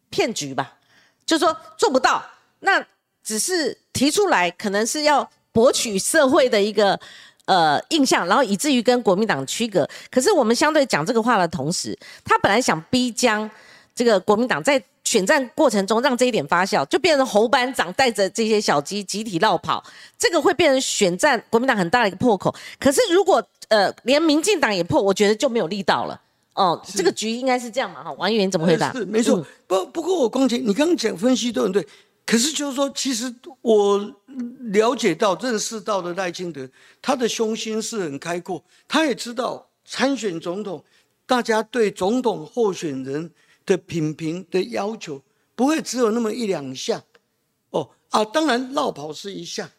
[0.10, 0.78] 骗局吧？
[1.26, 2.24] 就说做不到，
[2.60, 2.86] 那
[3.24, 7.00] 只是提出来，可能是要博取社会的一个。
[7.52, 9.86] 呃，印象，然后以至于跟国民党区隔。
[10.10, 13.50] 可是我们相对讲这个话的同时，他本来想逼将
[13.94, 19.84] 这个国民党在选战过程中让这一点发酵，就变成侯班长带着这些小鸡集体绕跑，
[20.18, 22.56] 这个会变成选战国民党很大的一个破口。
[22.80, 26.22] 可是如果呃连民进党也破，我觉得就没有力道了。
[26.54, 28.02] 哦，这个局应该是这样嘛？
[28.02, 28.94] 哈，王议员怎么回答？
[28.94, 29.46] 是没错。
[29.68, 31.86] 不不过我光姐，你刚刚讲分析都很对。
[32.26, 33.98] 可是就是说，其实我
[34.72, 36.70] 了解到、认识到的赖清德，
[37.02, 38.64] 他的胸心是很开阔。
[38.88, 40.84] 他也知道参选总统，
[41.26, 43.32] 大家对总统候选人
[43.66, 45.22] 的品评的要求
[45.56, 47.04] 不会只有那么一两项。
[47.72, 49.70] 哦啊，当然绕跑是一项，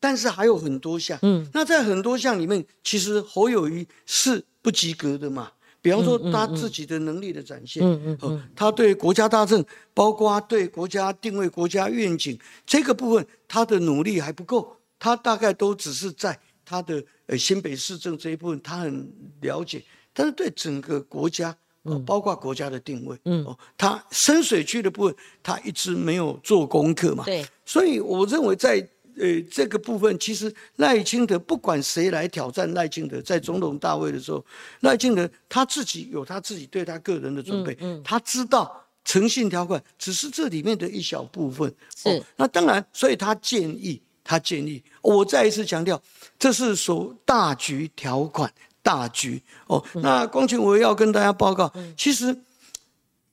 [0.00, 1.18] 但是还有很多项。
[1.22, 5.52] 嗯，那在很多项里面，其实侯友谊是不及格的嘛。
[5.84, 14.74] 比方说他自己的能力的展现，嗯嗯，他对国家大政，包括对国家定位、国家愿景这个部分，他的努力还不够。
[14.98, 28.88] 他大概都只是在他的呃新北市政这一部分，他很了解，但是对整个国家，哦，包括国家的定位，嗯，哦，他深水区的部分，他一直没有做功课嘛，对，所以我认为在。
[29.16, 34.44] 呃，这个部分其实赖清德不管谁来挑战赖清德，在总统大会的时候，
[34.80, 41.72] 赖清德他自己有他自己对他个人的准备，他知道诚信条款只是这里面的一小部分。
[41.94, 46.02] 是，那当然，所以他建议，他建议，我再一次强调，
[46.36, 49.84] 这是属大局条款，大局哦。
[49.94, 52.36] 那光前我要跟大家报告，其实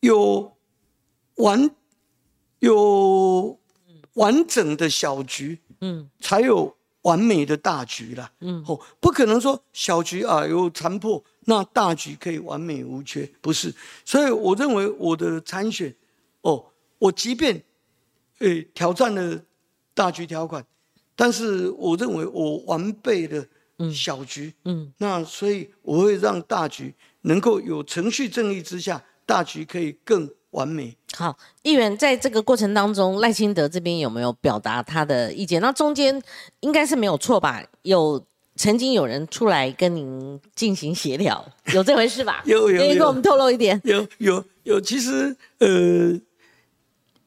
[0.02, 0.56] 有
[1.38, 1.72] 完
[2.60, 3.60] 有
[4.13, 5.58] 完整的小局。
[5.82, 8.32] 嗯，才有完美的大局啦。
[8.39, 13.74] 嗯，哦，不可能说小局啊有残破，那大局可以完美无缺，不是。
[14.06, 15.94] 所以我认为我的参选，
[16.41, 16.65] 哦，
[17.00, 17.63] 我即便，
[18.39, 19.44] 诶挑战了
[19.94, 20.65] 大局条款，
[21.15, 23.48] 但是我认为我完备的
[23.91, 30.30] 小局，嗯，那所以我会让大局能够有程序正义之下，大局可以更。
[30.52, 35.62] 完美好，议员在这个过程当中，赖清德这边有没有表达他的意见？
[35.62, 36.22] 那中间
[36.62, 37.64] 应该是没有错吧？
[37.82, 38.24] 有
[38.56, 42.42] 曾经有人出来跟您进行协调，有这回事吧？
[42.46, 43.80] 有 有有，跟我们透露一点。
[43.84, 46.19] 有有有，其实呃，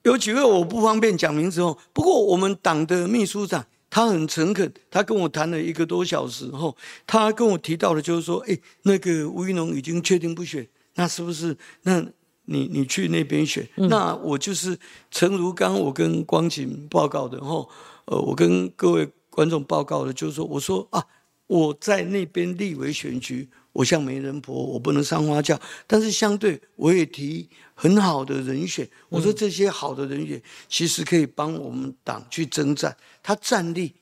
[0.03, 1.76] 有几位我不方便讲名字哦。
[1.92, 6.76] 不过我们党的秘书长他很诚恳，他跟我谈了一个多小时后，
[7.07, 12.05] 他跟我提到的就是说，哎，那个吴一农已经确定不选，那是不是那？
[12.47, 14.78] 你你去那边选，那我就是
[15.11, 17.68] 诚如刚我跟光景报告的，吼，
[18.05, 21.05] 呃，我跟各位观众报告的，就是说，我说啊，
[21.47, 28.88] 我在那边立委选举，我像媒人婆，我不能上花轿，但是相对我也提很好的人选。
[29.09, 32.97] 我说这些好的人选，其实可以帮我们党去征战。
[33.22, 33.95] 他战力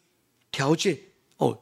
[0.51, 0.99] 条件
[1.37, 1.59] 哦，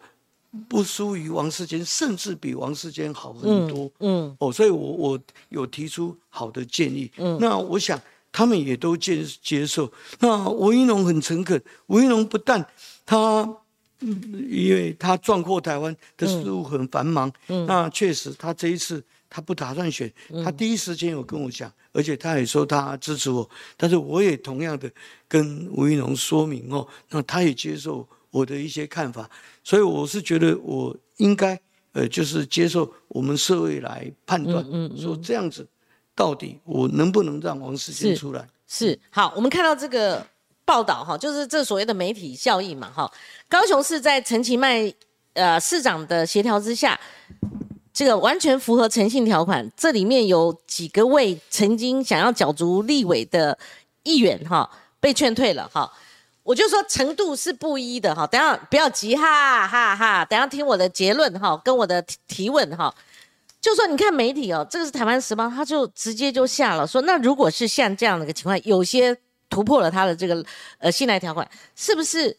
[0.69, 3.91] 不输于王世坚，甚至比王世坚好很多。
[4.01, 7.11] 嗯，哦，所以我我有提出好的建议。
[7.17, 8.01] 嗯，那我想
[8.33, 9.93] 他们也都接接受。
[10.19, 12.67] 那吴一农很诚恳，吴一农不但
[13.05, 13.57] 他。
[14.03, 14.19] 嗯，
[14.51, 20.11] 因为他壮阔台湾的事务很繁忙，嗯，那确实他这一次他不打算选，
[20.43, 23.47] 他第一时间有跟我讲，而且他也说他支持我，
[23.77, 24.91] 但是我也同样的
[25.29, 29.29] 跟吴一农说明哦，那他也接受我的一些看法，
[29.63, 31.61] 所以我是觉得我应该
[31.93, 35.67] 呃，就是接受我们社会来判断，嗯，说这样子
[36.15, 38.47] 到底我能不能让王世坚出来？
[38.67, 40.27] 是好，我们看到这个。
[40.63, 43.11] 报道哈，就是这所谓的媒体效应嘛哈。
[43.49, 44.95] 高雄市在陈其迈
[45.33, 46.97] 呃市长的协调之下，
[47.93, 49.69] 这个完全符合诚信条款。
[49.77, 53.59] 这里面有几个位曾经想要角逐立委的
[54.05, 54.71] 议员哈，
[55.01, 55.93] 被劝退了哈。
[56.51, 58.27] 我就说程度是不一的哈。
[58.27, 62.93] 等下不要急哈哈哈，等下听我的结论哈，跟我的提问哈。
[63.61, 69.17] 就说你看媒体哦，这个是台湾时报，他就直接就下了说，那如果是像这样的一个情况，有些。
[69.53, 70.47] 突破了他的这个
[70.79, 72.37] 呃信赖条款，是不是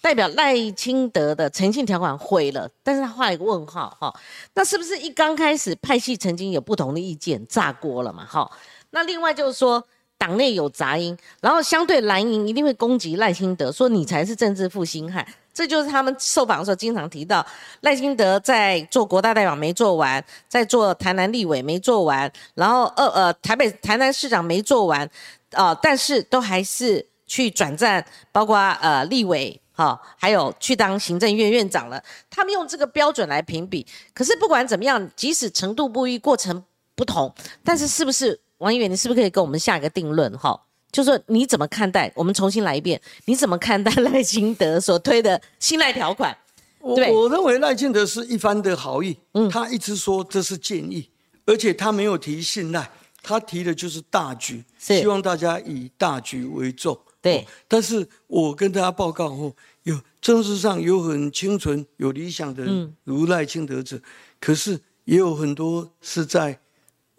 [0.00, 2.70] 代表赖清德的诚信条款毁了？
[2.84, 4.14] 但是他画一个问号哈，
[4.54, 8.24] 那是不是一刚开始派系曾经有不同的意见炸锅了嘛？
[8.24, 8.48] 哈，
[8.90, 9.84] 那另外就是说
[10.22, 17.44] 党内有杂音，然后相对蓝营一定会攻击赖清德，说你才是政治负心汉，这就是他们受访的时候经常提到
[17.80, 25.10] 赖清德在做国大代表没做完，在做台南立委没做完，然后二呃台北台南市长没做完。
[25.54, 28.02] 啊，但是都还是去转战，
[28.32, 32.02] 包括呃立委哈，还有去当行政院院长了。
[32.30, 33.86] 他们用这个标准来评比。
[34.14, 36.64] 可是不管怎么样，即使程度不一，过程
[36.96, 37.30] 不同，
[37.62, 40.58] 但是是不是王议员，你是不是可以跟我们下一个定论哈？
[40.92, 42.10] 就说你怎么看待？
[42.14, 46.36] 我们重新来一遍，你怎么看待赖清德所推的信赖条款？
[46.78, 51.10] 我我认为赖清德是一番的好意，嗯，他一直说这是建议，
[51.44, 52.88] 而且他没有提信赖。
[53.24, 56.98] 他提的就是大局，希望大家以大局为重。
[57.20, 59.54] 对，但是我跟大家报告后，
[59.84, 62.64] 有政治上有很清纯、有理想的
[63.04, 64.00] 如赖清德者，
[64.40, 66.58] 可是也有很多是在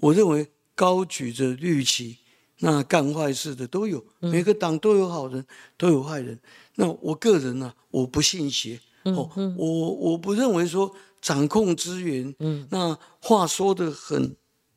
[0.02, 0.46] 我认为
[0.76, 2.18] 高举着绿旗，
[2.60, 4.04] 那干坏事的都有。
[4.20, 5.46] 每个党都有好人，
[5.78, 6.40] 都有坏人。
[6.76, 8.80] 那我个人呢，我不信邪。
[9.04, 14.36] 哦，我我不认为说掌控资源，嗯，那话说的很。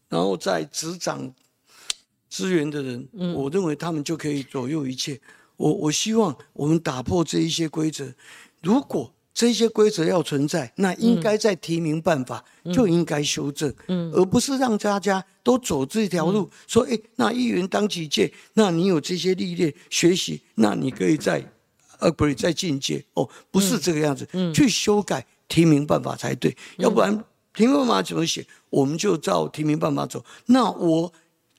[0.09, 1.33] 然后在执掌
[2.29, 5.21] 资源的人，我认为他们就可以左右一切。
[5.57, 8.15] 我我希望我们打破这一些规则。
[8.63, 13.71] 如果这些规则要存在，那应该在提名办法就应该修正，
[14.15, 16.51] 而不是让大家都走这条路。
[16.67, 21.45] 说，哎，那议员当几届，那你有这些历练学习，那你可以在
[21.99, 27.23] 呃，不是在进阶哦，不是这个样子，去修改提名办法才对，要不然。
[27.53, 30.23] 提名办法怎么写，我们就照提名办法走。
[30.47, 31.11] 那我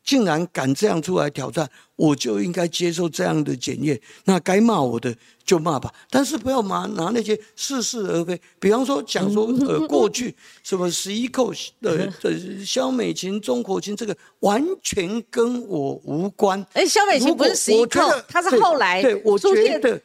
[0.08, 3.99] 竟然敢这样出来挑战，我就应该接受这样的检验。
[4.24, 8.39] 那该骂我的就骂吧，但是不要拿拿那些似是而非。
[8.58, 10.34] 比方说讲说呃 过去
[10.64, 11.51] 什么十一扣
[11.82, 12.32] 的呃
[12.66, 16.66] 肖美琴、钟国清，这个完全跟我无关。
[16.72, 20.01] 哎，肖美琴不是十一扣，他是后来对我觉得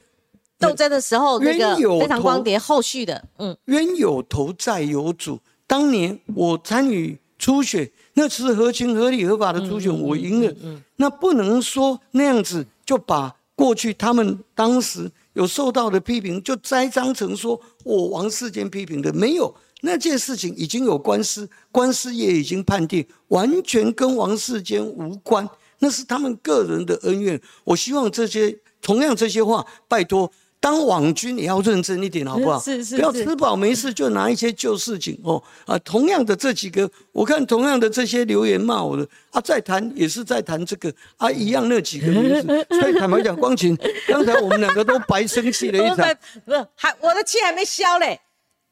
[0.58, 5.38] 斗争的时候那个非常光碟后续的，嗯，冤有头债有主。
[5.64, 10.54] 当年我参与初选，那是合情合理合法的初选，我赢了。
[10.94, 25.48] 那不能说那样子就把过去他们当时有受到的批评，就栽赃成说我王世坚批评的没有那件事情已经有官司，官司也已经判定，完全跟王世坚无关，
[25.80, 27.40] 那是他们个人的恩怨。
[27.64, 30.30] 我希望这些同样这些话，拜托。
[30.62, 32.60] 当网军也要认真一点，好不好？
[32.60, 35.76] 是是，不要吃饱没事就拿一些旧事情哦啊！
[35.80, 42.46] 同样的这几个，我看同样的这些留言骂我的啊，在谈也是在谈这个啊，一样那几个名字。
[42.80, 46.16] 所以坦白讲，光晴刚才我们两个都白生气了一场。
[46.46, 48.20] 不是，还我的气还没消嘞。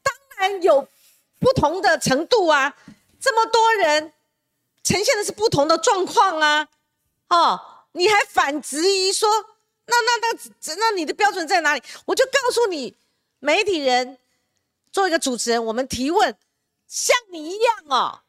[0.01, 0.87] 当然有
[1.39, 2.73] 不同的程度啊，
[3.19, 4.13] 这么多人
[4.81, 6.67] 呈现的是不同的状况啊。
[7.27, 7.59] 哦，
[7.91, 9.27] 你还反质疑说？
[9.85, 11.83] 那那那那你的标准在哪里？
[12.05, 12.95] 我就告诉你，
[13.39, 14.17] 媒体人
[14.91, 16.35] 做一个主持人，我们提问
[16.87, 18.21] 像你一样哦，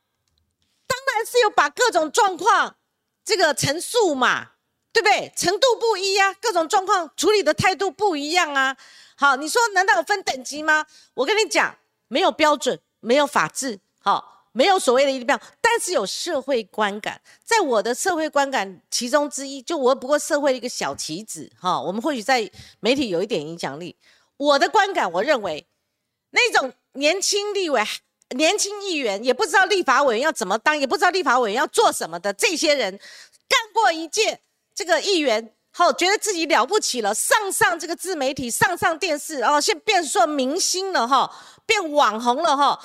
[0.86, 2.76] 当然是有把各种状况
[3.24, 4.52] 这个陈述嘛，
[4.92, 5.32] 对不对？
[5.36, 8.76] 程度不一呀，各种状况处理的态度不一样啊。
[9.16, 10.86] 好，你说难道有分等级吗？
[11.14, 11.76] 我跟你讲，
[12.08, 17.20] 没有标准，没有法治，好，没有所谓的一定标，但是有社会观感。
[17.44, 22.50] 在我的社会观感其中之一，就我不过社会的一个小棋子，哈，我们或许在
[22.80, 23.96] 媒体有一点影响力。
[24.36, 25.66] 我的观感，我认为
[26.30, 27.82] 那种年轻立委、
[28.36, 32.98] 年轻议员也不知道立法委员要怎么当，也不知道立法委员要做什么的这些人，
[33.48, 34.40] 干过一届
[34.74, 35.54] 这个议员。
[35.74, 41.34] 好，觉得自己了不起了，上上这个自媒体，上上电视，哦，现变做明星了哈，
[41.64, 42.78] 变网红了哈，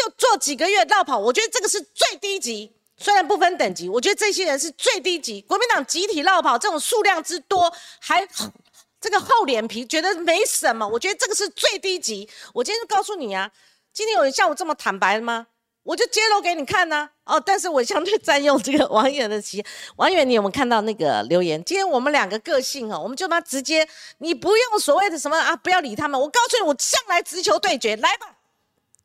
[0.00, 5.42] 就做几个月绕跑，我觉得这个是最低级，虽然不分等级，我觉得这些人是最低级。
[5.42, 8.26] 国民党集体绕跑这种数量之多，还
[8.98, 12.26] 这个厚脸皮，觉得没什么，我觉得这个是最低级。
[12.54, 13.50] 我今天就告诉你啊，
[13.92, 15.48] 今天有人像我这么坦白的吗？
[15.82, 19.64] 我就揭露给你看呢，哦，但是我相对占用这个网友的席。
[19.96, 21.62] 网友，你有没有看到那个留言？
[21.64, 23.88] 今天我们两个个性哦，我们就把直接，
[24.18, 26.20] 你不用所谓的什么啊，不要理他们。
[26.20, 28.36] 我告诉你，我向来直球对决，来吧，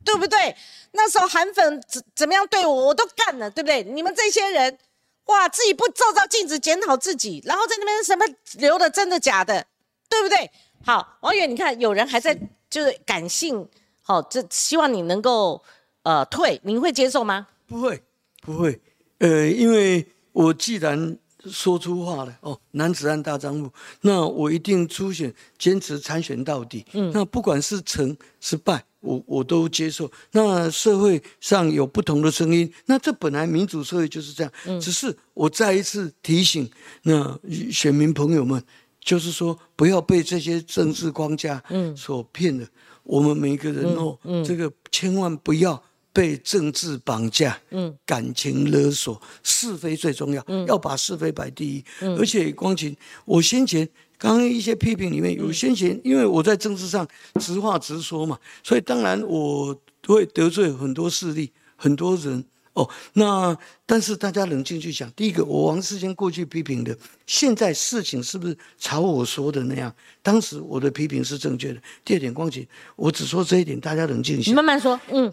[0.03, 0.55] 对不对？
[0.95, 3.83] 那时候韩粉怎怎么样对我，我都干了，对不对？
[3.83, 4.77] 你们这些人，
[5.25, 8.25] 哇，自己不照照镜子检讨自己，然后在那边什么
[8.59, 9.65] 留的真的假的，
[10.09, 10.49] 对不对？
[10.83, 12.37] 好，王远，你看有人还在
[12.69, 13.67] 就是感性，
[14.01, 15.63] 好，这希望你能够。
[16.05, 17.47] 呃，退，您会接受吗？
[17.65, 18.03] 不会，
[18.39, 18.79] 不会。
[19.17, 21.17] 呃，因为我既然
[21.49, 26.85] 说出话了，哦，男子汉大丈夫，那我一定出选，坚持参选到底。
[26.93, 30.11] 嗯，那不管是成是败，我我都接受。
[30.31, 34.51] 那社会上有不同的声音，那这本来民主社会就是这样。
[34.65, 36.69] 嗯，只是我再一次提醒
[37.03, 37.39] 那
[37.71, 38.61] 选民朋友们，
[38.99, 42.67] 就是说不要被这些政治框架嗯所骗了。
[43.03, 45.81] 我们每个人哦，这个千万不要。
[46.15, 52.95] 被政治绑架，嗯，感情勒索，是非最重要，嗯，要把是非摆第一，嗯，而且光晴，
[53.25, 53.85] 我先前
[54.25, 57.07] 刚刚一些批评里面有先前，因为我在政治上
[57.39, 62.89] 直话直说嘛，所以当然我会得罪很多势力，很多人哦。
[63.13, 63.55] 那
[63.85, 66.97] 但是大家冷静去想，第一个，我王世坚过去批评的，
[67.27, 69.93] 现在事情是不是朝我说的那样？
[70.23, 71.79] 当时我的批评是正确的。
[72.03, 75.31] 第二点，光姐，我只说这一点，大家冷静一下，你慢慢说，嗯。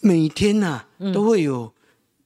[0.00, 0.82] 每天呐，
[1.12, 1.70] 都会有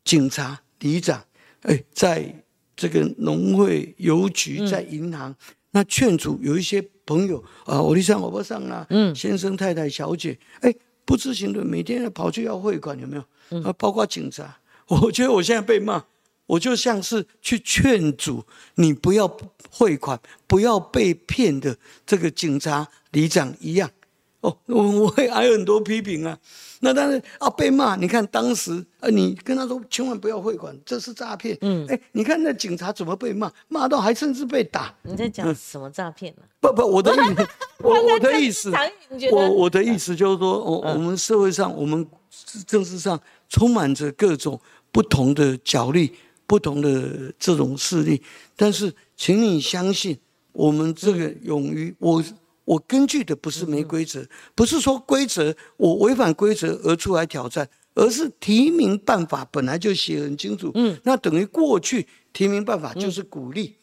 [0.05, 1.25] 警察、里长，
[1.63, 2.45] 哎，在
[2.77, 5.35] 这个农会、邮局、在银行，
[5.73, 13.63] 那劝阻有一些朋友啊，我的上我不上啊，嗯，先生、太太、小姐，哎，不知情的，每天跑去要汇款，有没有？
[13.63, 16.05] 啊，包括警察，我觉得我现在被骂，
[16.47, 18.45] 我就像是去劝阻
[18.77, 19.27] 你不要
[19.71, 23.91] 汇款、不要被骗的这个警察、里长一样。
[24.43, 26.37] 哦，我我会挨很多批评啊。
[26.81, 27.95] 那但是啊，被骂。
[27.95, 31.57] 你看当时，啊，你跟他说千万不要汇款，这是诈骗。
[31.61, 34.93] 嗯，哎，你看那警察怎么被骂，骂到还甚至被打。
[35.03, 36.43] 你在讲什么诈骗呢？
[36.61, 37.47] 不不，我的意思，
[37.83, 38.73] 我我的意思，
[39.31, 42.05] 我我的意思就是说，我我们社会上，我们
[42.67, 43.19] 政治上
[43.49, 46.13] 充满着各种不同的角力，
[46.49, 48.21] 不同的这种势力。
[48.57, 50.19] 但是，请你相信，
[50.51, 52.21] 我们这个勇于我。
[52.65, 60.71] 我根据的不是没规则，不是说规则我违反规则而出来挑战，而是提名办法本来就写很清楚。
[60.75, 63.75] 嗯，那等于过去提名办法就是鼓励，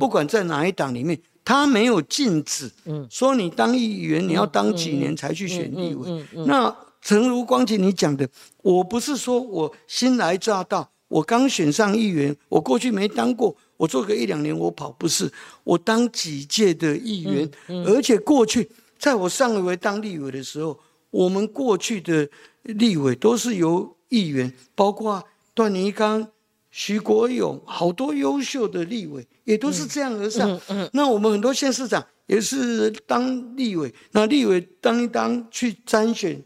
[0.00, 6.24] 不管在哪一党里面，他没有禁止，嗯，说你当议员你要当几年才去选立委。
[6.46, 8.28] 那诚如光景你讲的，
[8.62, 13.56] 我不是说我新来乍到，我刚选上议员，我过去没当过。
[13.84, 15.30] 我做个一两年，我跑不是
[15.62, 17.50] 我当几届的议员，
[17.86, 20.78] 而且过去在我上一回当立委的时候，
[21.10, 22.26] 我们过去的
[22.62, 25.22] 立委都是由议员，包括
[25.52, 26.26] 段尼刚、
[26.70, 30.58] 徐国勇，好多优秀的立委也都是这样而上。
[30.92, 36.42] 那我们很多县市长也是当立委，那立委当一当去参选。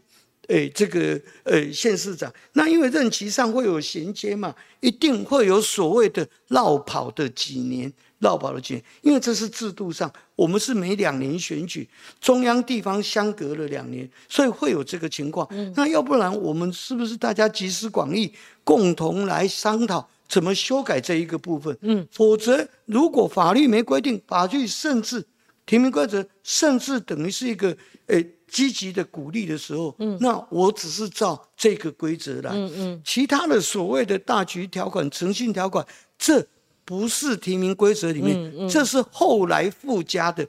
[0.49, 11.87] 哎，这个呃，县市长，那因为任期上会有衔接嘛，一定会有所谓的绕跑的几年，绕跑的几年，因为这是制度上，我们是每两年选举，
[12.19, 15.47] 中央地方相隔了两年，所以会有这个情况。
[15.75, 18.33] 那要不然我们是不是大家集思广益，
[18.63, 21.77] 共同来商讨怎么修改这一个部分？
[21.81, 25.23] 嗯，否则如果法律没规定，法律甚至
[25.67, 27.77] 提名规则，甚至等于是一个
[28.07, 28.27] 诶。
[28.51, 35.85] 积极的鼓励的时候，嗯，那我只是照这个规则来，嗯嗯，其他的所谓的大局条款、诚信条款，
[36.17, 36.45] 这
[36.83, 40.47] 不是提名规则里面，这是后来附加的。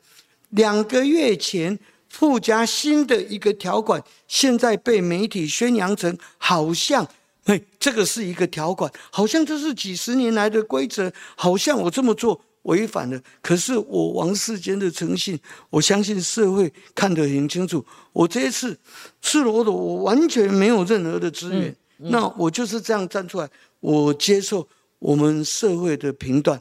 [0.51, 1.79] 两个月前
[2.09, 7.07] 附加新的一个条款，现在被媒体宣扬成好像，
[7.45, 13.21] 嘿，这个是一个条款，好像这是几十年来的规则，好像我这么做违反了。
[13.41, 15.39] 可是我王世坚的诚信，
[15.71, 17.85] 我相信社会看得很清楚。
[18.13, 18.79] 我这一次
[19.23, 23.49] 赤裸裸，我完全没有任何的资源，那我就是这样站出来，
[23.81, 26.61] 我接受我们社会的评断。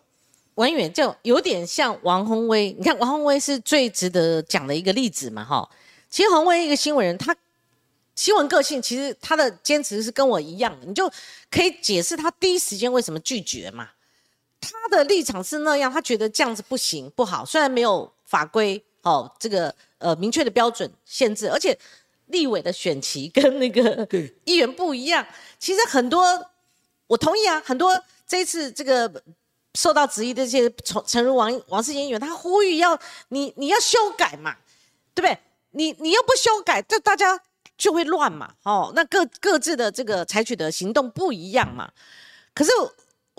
[0.55, 5.69] 文远就有点像王宏威，你看王宏威是最值得讲的一个例子嘛，哈。
[6.09, 7.35] 其实宏威一个新闻人，他
[8.15, 11.09] 新闻个性其实他的坚持是跟我一样的，你就
[11.49, 13.87] 可以解释他第一时间为什么拒绝嘛。
[14.61, 21.77] 他的立场是那样，他觉得这样子不行不好，虽然没有法规哦这个呃明确的标准限制，而且
[22.27, 24.07] 立委的选期跟那个
[24.45, 25.25] 议员不一样。
[25.57, 26.45] 其实很多
[27.07, 29.23] 我同意啊，很多这次这个。
[29.75, 34.57] 受到质疑的这些，陈陈如王王世坚议员，他呼吁要你你要修改嘛，
[35.13, 35.37] 对不对？
[35.71, 37.39] 你你又不修改，这大家
[37.77, 41.87] 就会乱嘛，哦，那各各自的这个采取的行动不一样嘛。
[42.55, 42.71] 可是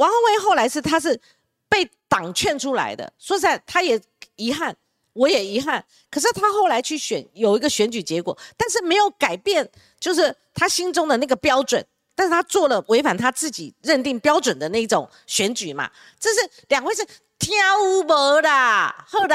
[0.01, 1.20] 王宏威后来是他是
[1.68, 4.01] 被党劝出来的，说实在他也
[4.36, 4.74] 遗憾，
[5.12, 5.84] 我也遗憾。
[6.11, 11.86] 可是他后来去选有一个选举结果，但是没有改变，就是他心中的那个标准。
[12.14, 17.07] 但是他做了违反他自己认定标准的那种选举嘛，这是两回事。
[17.38, 18.03] 跳舞
[18.42, 19.34] 的，好的，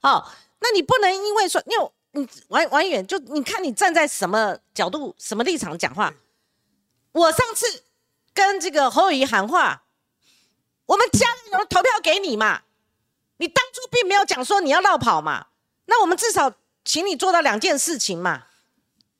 [0.00, 6.14] 好，那你不能因为说，因为你王王远就你看你站在什么角度、什么立场讲话。
[7.10, 7.82] 我上次
[8.32, 9.82] 跟这个侯友谊喊话，
[10.90, 12.62] 我们家人有投票给你嘛？
[13.36, 15.46] 你当初并没有讲说你要绕跑嘛？
[15.86, 16.52] 那我们至少
[16.84, 18.46] 请你做到两件事情嘛，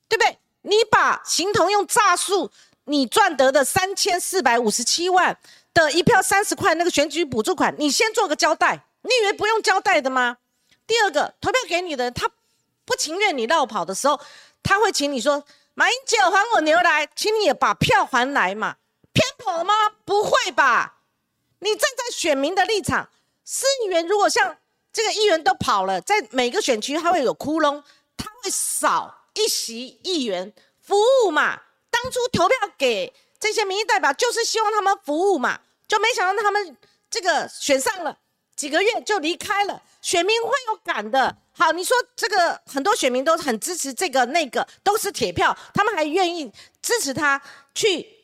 [0.08, 0.38] 对不对？
[0.62, 2.50] 你把形同用诈术。
[2.84, 5.38] 你赚得的三千四百五十七万
[5.72, 8.84] 的一票三十块那个选举补助款，你先做个交代。
[9.02, 10.38] 你以为不用交代的吗？
[10.88, 12.28] 第二个，投票给你的人，他
[12.84, 14.18] 不情愿你绕跑的时候，
[14.60, 15.44] 他会请你说
[15.74, 18.76] ：“马英九还我牛来，请你也把票还来嘛。”
[19.12, 19.74] 偏颇吗？
[20.04, 20.96] 不会吧？
[21.60, 23.08] 你站在选民的立场，
[23.44, 24.56] 市议员如果像
[24.92, 27.82] 这个议员都跑了，在每个选区他会有窟窿，
[28.16, 31.60] 他会少一席议员服务嘛？
[31.90, 36.76] 当初投票给这些民意代表，就是希望他们服务嘛，就没想到他们
[37.10, 38.18] 这个选上了，
[38.56, 41.36] 几个月就离开了，选民会有感的。
[41.52, 46.50] 好，你说这个很多选民都很支持这个那个，都是铁票，他们还愿意
[46.80, 47.40] 支持他
[47.74, 48.19] 去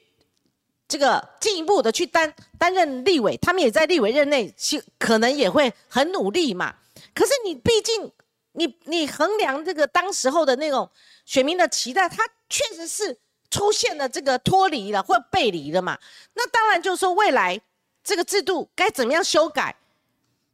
[0.89, 4.55] 这个进一步的去担担任立委，他们也在立委任内，
[4.99, 6.74] 可能也会很努力嘛。
[7.14, 8.12] 可是你毕竟
[8.53, 10.91] 你你衡量这个当时候的那种
[11.24, 13.18] 选民的期待，他确实是。
[13.49, 15.97] 出现了这个脱离了或背离了嘛？
[16.34, 17.59] 那当然就是说未来
[18.03, 19.76] 这个制度该怎么样修改，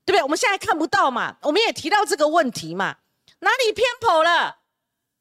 [0.04, 0.22] 对不对？
[0.22, 2.98] 我们现在看不到嘛，我们也提到这个问题嘛，
[3.40, 4.58] 哪里偏颇了？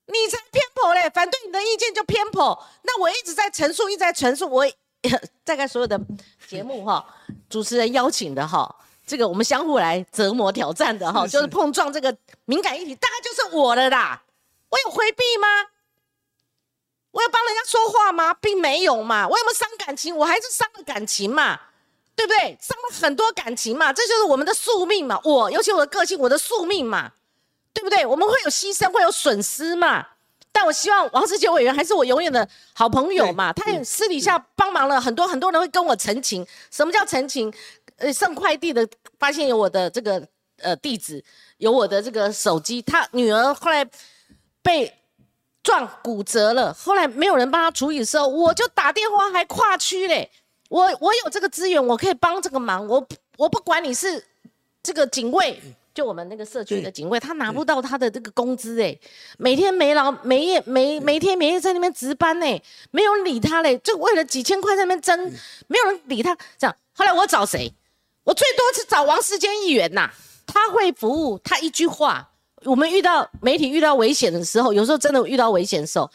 [0.08, 1.10] 你才偏颇嘞！
[1.10, 2.62] 反对你的意见就偏颇。
[2.84, 4.50] 那我一直在陈述，一直在陈述。
[4.50, 4.66] 我
[5.44, 6.00] 大概所有的
[6.48, 7.06] 节目哈，
[7.50, 8.74] 主持人邀请的哈，
[9.06, 14.22] 这个我们相互来折磨挑战的哈，就是碰撞这个敏感议题，大概就是我的啦。
[14.70, 15.48] 我有回避吗？
[17.12, 18.34] 我有帮人家说话吗？
[18.36, 19.28] 并没有嘛。
[19.28, 20.16] 我有没有伤感情？
[20.16, 21.60] 我还是伤了感情嘛，
[22.16, 22.58] 对不对？
[22.62, 25.20] 伤了很多感情嘛，这就是我们的宿命嘛。
[25.26, 27.12] 我尤其我的个性，我的宿命嘛，
[27.74, 28.06] 对不对？
[28.06, 30.08] 我们会有牺牲，会有损失嘛。
[30.52, 33.54] 但我希望王世杰委员还是我永远的好朋友嘛。
[33.54, 36.46] 他也私底下帮忙了很多，很多人会跟我澄清。
[36.70, 37.54] 什么叫澄清？
[37.98, 38.88] 呃，送快递的
[39.20, 40.28] 发现有我的这个
[40.58, 41.24] 呃地址，
[41.58, 42.82] 有我的这个手机。
[42.82, 43.86] 他女儿后来
[44.62, 44.94] 被。
[45.64, 50.28] 撞骨折了，后来没有人帮他处理的时候，我就打电话还跨区嘞。
[50.70, 52.88] 我我有这个资源，我可以帮这个忙。
[52.88, 54.26] 我我不管你是
[54.82, 55.62] 这个警卫，
[55.94, 58.98] 就我们那个社区的警卫，他拿不到他的这个工资哎，
[59.38, 62.62] 每天没劳没夜没每天没夜在那边值班哎，
[62.92, 65.20] 没有人理他嘞，就为了几千块在那边争，
[65.68, 66.38] 没有人理他。
[66.58, 67.74] 这样后来我找谁？
[68.24, 70.10] 我最多是找王世坚议员呐，
[70.46, 72.30] 他会服务，他一句话。
[72.64, 76.08] 我们遇到媒体遇到危险的时候，有时候真的遇到危险的时候，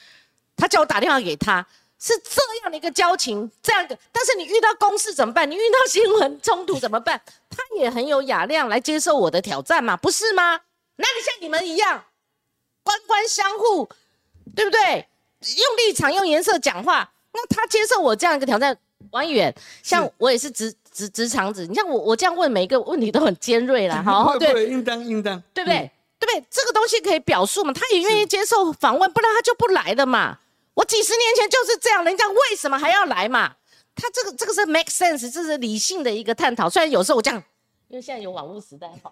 [0.57, 1.67] 他叫我打电话给他，
[1.99, 3.99] 是这样的一个交情，这样的。
[4.13, 5.51] 但是你遇到公事怎么办？
[5.51, 7.21] 你遇到新闻冲突怎么办？
[7.51, 10.61] 他也很有雅量来接受我的挑战嘛，不是吗？
[10.97, 12.05] 哪里像你们一样，
[12.83, 13.89] 官官相护，
[14.55, 15.09] 对不对？
[15.41, 18.77] 用立场用颜色讲话，那他接受我这样一个挑战，
[19.11, 25.91] 王远，像我也是直直直肠子，你像我我这样问每一个问题都很尖锐了， 好，对，应当应当，对不对？
[26.19, 26.47] 对不对？
[26.51, 27.73] 这个东西可以表述嘛？
[27.73, 30.39] 他也愿意接受访问，不然他就不来的嘛。
[30.77, 33.57] 我几十年前就是这样，人家为什么还要来嘛？
[33.95, 36.69] 他这个这个是 make sense，这是理性的一个探讨。
[36.69, 37.43] 虽然有时候我这样，
[37.89, 39.11] 因为现在有网络时代哈，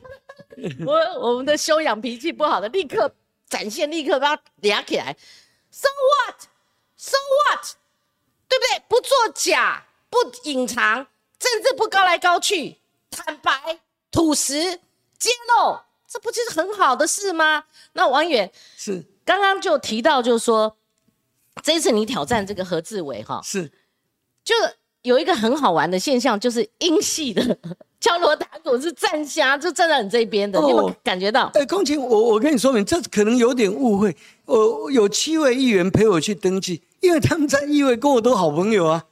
[0.86, 3.14] 我我们的修养脾气不好的，立刻
[3.50, 5.14] 展现，立刻把它嗲起来。
[5.70, 7.66] So what？So what？
[8.48, 8.82] 对不对？
[8.88, 11.06] 不作假，不隐藏，
[11.38, 12.78] 政治不高来高去。
[13.10, 13.80] 坦白、
[14.10, 14.80] 吐实、
[15.18, 17.64] 揭露，这不就是很好的事吗？
[17.92, 20.76] 那王远是刚刚就提到，就是说
[21.62, 23.70] 这一次你挑战这个何志伟哈，是，
[24.44, 24.54] 就
[25.02, 27.58] 有一个很好玩的现象，就是英系的
[28.00, 31.50] 敲锣打鼓是站虾，就站在你这边的，你有没有哦感觉到？
[31.54, 34.14] 哎，公瑾，我我跟你说明，这可能有点误会。
[34.46, 39.04] 我有七位议员陪我去登记，因为他们在议会跟我都好朋友啊，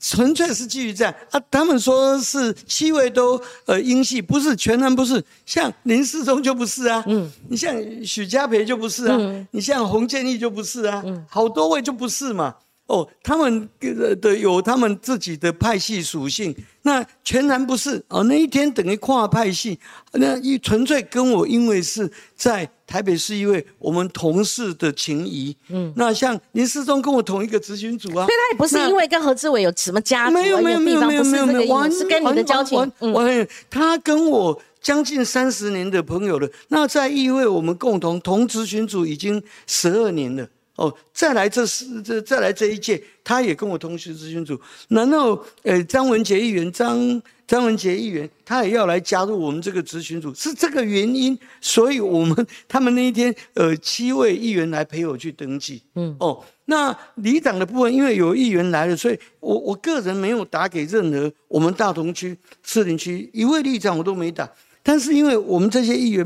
[0.00, 1.40] 纯粹是基于这样啊。
[1.50, 7.74] 他们说是七位都呃英系，不是全然不是，像林世忠就不是啊，嗯，你像
[8.04, 9.18] 许家培就不是啊，
[9.50, 12.54] 你像洪建义就不是啊，好多位就不是嘛。
[12.88, 18.24] 哦，他们的的有他们自己的派系属性，那全然不是哦。
[18.24, 19.78] 那一天等于跨派系，
[20.14, 25.54] 那一纯粹跟我因为是在台北市一位我们同事的情谊。
[25.68, 32.90] 嗯，那像林世忠跟我同一个咨询组啊，所以他也不是因为跟何志伟有什么家族，没有没有没有没有没有没有，是跟你的交情。
[33.00, 36.48] 嗯，他跟我将近三十年的朋友了。
[36.68, 40.48] 那在议会我们共同同咨询组已经十二年了。
[40.78, 44.58] 哦，再来这是这再来这一届，他也跟我同时咨询组。
[44.90, 51.36] 难道，呃，张文杰议员，张张文杰议员，他也要来加入我们这个咨询组，是这个原因。
[51.60, 55.82] 所以我们他们那一天，呃，七位议员来陪我去登记。
[55.96, 64.48] 嗯，哦，那里长的部分，因为有议员来了，所以我我个人没有打给任何我们大同区、士林区一位里长，我都没打。
[64.84, 66.24] 但是因为我们这些议员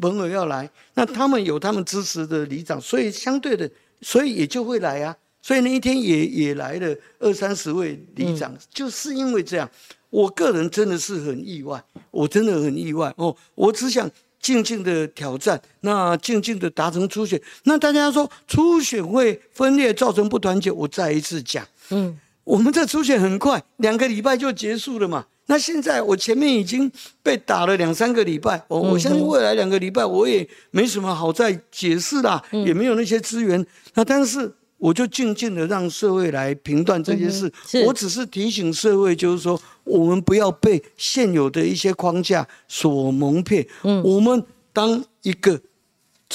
[0.00, 3.70] 朋友要来，那他们有他们支持的里长，所以相对的。
[4.04, 9.68] 所以也就会来啊，所以那一天也也来了二三十位里长，就是因为这样，
[10.10, 13.34] 我个人真的是很意外，我真的很意外哦。
[13.54, 17.40] 我只想静静的挑战，那静静的达成初选。
[17.62, 25.24] 那大家说初选会分裂造成不团结，我再一次讲，嗯，我们这初选很快，两个礼拜就结束了嘛。
[25.46, 26.90] 那现在我前面已经
[27.22, 33.64] 被打了两三个礼拜，我我相信未来两个礼拜我也没什么好再解释啦，也没有那些资源。
[33.94, 37.52] 那但是我就静静的让社会来评断这件事，
[37.86, 43.66] 我只是提醒社会，就是说我们不要被现有的一些框架所蒙骗。
[44.02, 45.60] 我们当一个。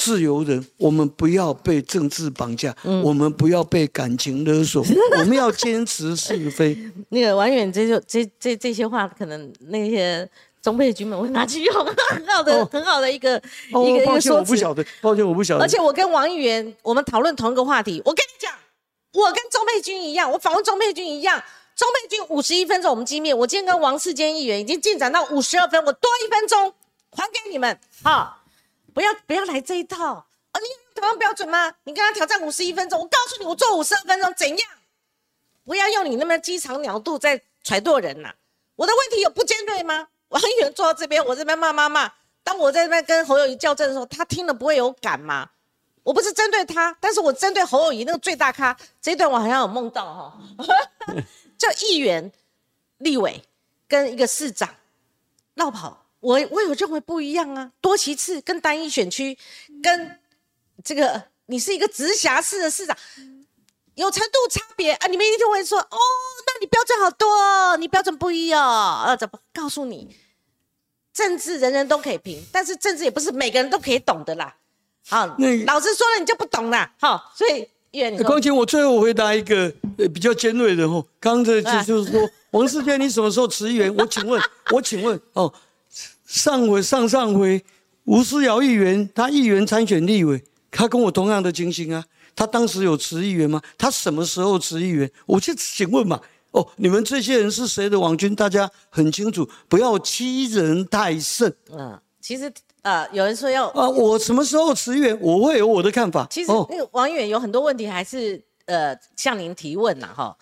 [0.02, 4.82] 自由人，我们不要被政治绑架，嗯、我们不要被感情勒索，
[5.20, 6.74] 我们要坚持是非。
[7.10, 10.26] 那个王远，这就这这这些话，可能那些
[10.62, 13.36] 中配军们会拿去用， 很好的、哦、很好的一个、
[13.72, 15.64] 哦、一个一个说我不晓得，抱歉，我不晓得。
[15.64, 18.00] 而且我跟王议员，我们讨论同一个话题。
[18.06, 18.50] 我跟你讲，
[19.12, 21.38] 我跟中配军一样，我访问中配军一样，
[21.76, 26.72] 钟佩君五十一分钟我们见面，我今天跟王世坚议员已经进展到五十二分，我多一分钟
[27.10, 28.38] 还给你们，好。
[29.00, 30.60] 不要不要来这一套啊！
[30.60, 31.72] 你有同样标准吗？
[31.84, 34.70] 你跟他挑战五十一分钟，我告诉你，我做五十二分钟怎样？
[35.64, 38.34] 不要用你那么鸡肠鸟肚在揣度人呐、
[38.76, 40.08] 我的问题有不尖锐吗？
[40.28, 42.12] 王议员坐到这边，我这边骂骂骂。
[42.42, 45.48] 当我在那边跟侯友谊较真的时候，他听了不会有感吗？
[46.02, 51.16] 我不是针对他，但是我针对侯友谊那个最大咖这一段，我好像有梦到哈、哦，
[51.56, 52.30] 叫议员、
[52.98, 53.42] 立委
[53.88, 54.68] 跟一个市长
[55.54, 56.04] 绕跑。
[56.20, 59.36] 我我有认为不一样啊，多其次跟单一选区，
[59.82, 60.18] 跟
[60.84, 62.96] 这个你是一个直辖市的市长，
[63.94, 65.06] 有程度差别啊。
[65.06, 65.98] 你们一定会说，哦，
[66.46, 69.02] 那你标准好多哦，你标准不一哦。
[69.06, 70.14] 呃，怎么告诉你？
[71.12, 74.54] 政治人人都可以评，但是政治也不是每个人都可以懂的啦。
[75.08, 75.26] 好，
[75.66, 76.92] 老师说了你就不懂啦。
[77.00, 83.94] 好，所以议员，光晴，我最后回答一个呃比较尖锐的哦，刚才就就是说，王世坚，你什么时候辞议员？
[83.96, 84.40] 我请问，
[84.70, 85.52] 我请问哦。
[86.30, 87.60] 上回上上回，
[88.04, 92.04] 吴思瑶议员，他议员参选立委，他跟我同样的情形啊。
[92.36, 93.60] 他当时有辞议员吗？
[93.76, 95.10] 他什么时候辞议员？
[95.26, 96.20] 我去请问嘛。
[96.52, 98.32] 哦，你们这些人是谁的网军？
[98.32, 101.52] 大家很清楚，不要欺人太甚。
[101.72, 102.50] 嗯，其实
[102.82, 105.20] 呃，有人说要啊，我什么时候辞议员？
[105.20, 106.24] 我会有我的看法。
[106.30, 110.36] 其实那个王议员有很多问题，还是呃向您提问呐，哈。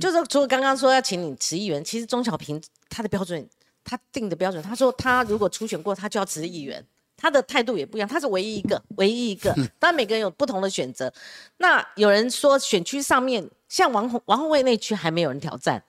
[0.00, 2.60] 就是除了刚刚说要请你辞议员，其实钟小平
[2.90, 3.48] 他的标准。
[3.88, 6.84] 他定的标准，他说他如果初选过，他就要辞议员。
[7.20, 9.52] 他的态度也不一样，他是唯一一个，唯一一个。
[9.80, 11.12] 当然每个人有不同的选择。
[11.56, 15.82] 那有人说选区上面，像王宏王宏威那区还没有人挑战，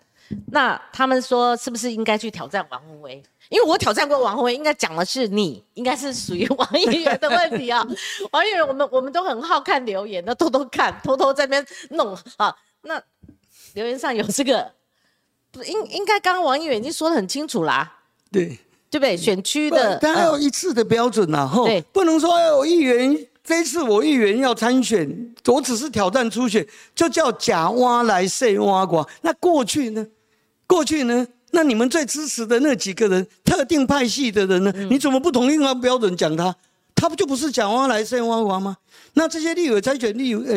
[0.48, 3.22] 那他们说是不是应该去挑战王宏威？
[3.50, 7.86] 因为我挑战过王宏威，应该讲的是你，应该是属于 王议员的问题啊。
[8.32, 12.56] 王议员，我们我们都很好看留言，都偷偷看，偷偷在那边弄啊。
[12.82, 13.00] 那
[13.76, 14.79] 留言上有这个。
[15.52, 17.92] 不应应该，刚刚王议员已经说得很清楚啦，
[18.32, 18.58] 对
[18.90, 19.18] 对不对？
[19.18, 29.08] 选区的，但还有一次的标准呐，吼，不能说哎，我议员这次我议员要参选，我只是挑战初选，就叫假挖来塞挖瓜。
[29.22, 30.06] 那过去呢？
[30.68, 31.26] 过去呢？
[31.52, 34.72] 那你们最支持的那几个人，特定派系的人呢？
[34.90, 36.56] 你怎么不同一个标准讲他？
[37.00, 38.76] 他不就不是蒋万来胜万华吗？
[39.14, 40.54] 那这些立委参选立呃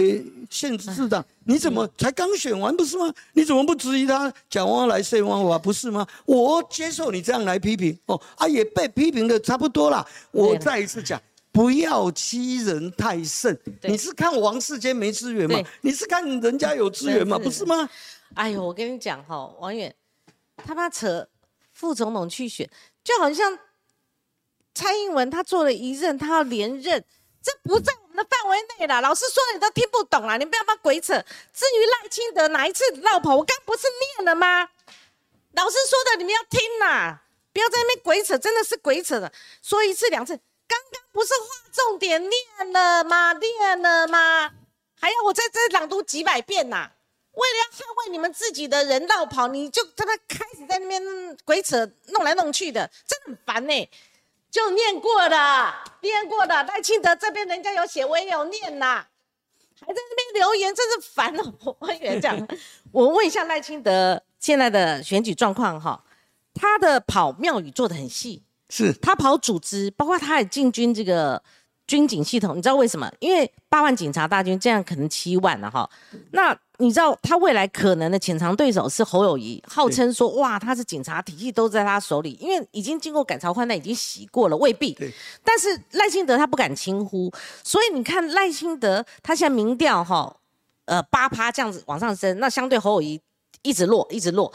[0.51, 3.15] 县市长，你怎么才刚选完不是吗？
[3.35, 6.05] 你怎么不质疑他蒋万来胜万华不是吗？
[6.27, 10.05] 我接受你这样来批评哦啊，也被批评的差不多了。
[10.33, 11.23] 我再一次讲，
[11.53, 13.57] 不要欺人太甚。
[13.83, 15.61] 你是看王世坚没资源吗？
[15.83, 17.39] 你是看人家有资源吗？
[17.39, 17.89] 不是吗？
[18.35, 19.95] 哎呦，我跟你讲哈，王远，
[20.57, 21.29] 他妈扯
[21.73, 22.69] 副总统去选，
[23.05, 23.57] 就好像。
[24.75, 27.05] 蔡英文他做了一任，他要连任，
[27.43, 29.01] 这不在我们的范围内了。
[29.01, 31.15] 老师说你都听不懂了，你不要把鬼扯。
[31.53, 34.69] 至于赖清德哪一次绕跑，我刚不是念了吗？
[35.53, 37.19] 老师说的你们要听呐，
[37.53, 39.31] 不要在那边鬼扯，真的是鬼扯的。
[39.63, 40.35] 说一次两次，
[40.67, 43.35] 刚刚不是划重点念了吗？
[43.35, 44.51] 念了吗？
[44.99, 46.91] 还要我在这朗读几百遍呐？
[47.33, 53.91] 为了要捍卫你们自己的人绕跑，你就他妈开始在那边鬼扯，弄来弄去的，真的很烦呢。
[54.53, 56.63] 就念过的，念过的。
[56.65, 59.07] 赖清德这边人家有写，我也有念呐，
[59.81, 61.77] 还在那边留言，真是烦哦。
[61.81, 62.49] 我以为这样，
[62.93, 66.05] 我问一下赖清德现在的选举状况哈，
[66.55, 71.43] 他的跑庙宇做的很细，是他跑组织，包括他也进军这个。
[71.93, 73.07] 军警系统，你知道为什么？
[73.21, 75.87] 因为八万警察大军，这样可能七万了哈。
[76.31, 84.97] 那你知道他未来可能的潜藏对手是侯友谊，号称说哇，他是警察体系都在他手里，因为已经经过改朝换代，已经洗过了，未必。
[85.45, 87.31] 但是赖清德他不敢轻忽，
[87.63, 90.35] 所以你看赖清德他现在民调哈，
[90.87, 93.21] 呃八趴这样子往上升，那相对侯友谊
[93.61, 94.51] 一直落，一直落。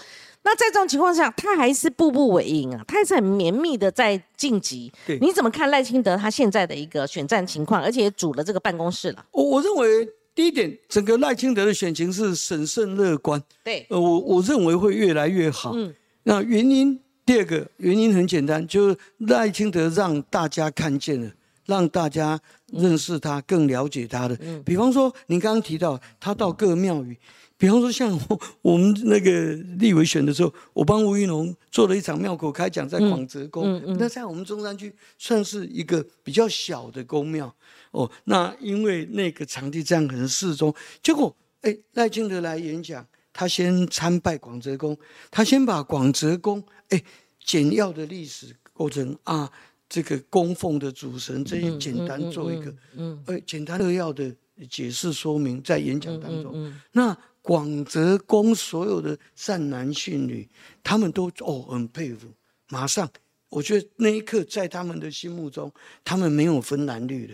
[0.47, 4.89] 那在这种情况下，他还是步步为营啊，他还是很绵密的在晋级。
[5.05, 7.83] 对，你怎么看赖清德他现在的一个选战情况？
[7.83, 9.25] 而且也组了这个办公室了。
[9.31, 13.43] 我我认为第一点，整个赖清德的选情是审慎乐观。
[13.61, 15.73] 对，呃，我我认为会越来越好。
[15.75, 15.93] 嗯，
[16.23, 21.29] 那原因第二个原因很简单，就是赖清德让大家看见了，
[21.65, 24.37] 让大家认识他，更了解他的。
[24.39, 27.17] 嗯，比方说您刚刚提到他到各庙宇。
[27.59, 28.17] 比方说，像
[28.61, 33.81] 我们那个立委选的时候，我帮吴玉龙做了一场庙口开讲，在广泽宫。
[33.97, 37.51] 那在我们中山区算是一个比较小的宫庙
[37.89, 38.09] 哦。
[38.25, 43.03] 那因为那个场地这样很适中，结果哎赖清德来演讲，
[43.33, 44.95] 他先参拜广泽宫，
[45.31, 47.03] 他先把广泽宫哎
[47.43, 49.51] 简要的历史过程啊，
[49.89, 54.31] 这个供奉的主神这些简单做一个嗯，哎简单扼要的
[54.69, 57.17] 解释说明在演讲当中，那。
[57.47, 60.45] 广泽宫所有的善男信女，
[60.83, 62.27] 他们都哦很佩服。
[62.67, 63.09] 马上，
[63.47, 65.71] 我觉得那一刻在他们的心目中，
[66.03, 67.33] 他们没有分蓝绿的。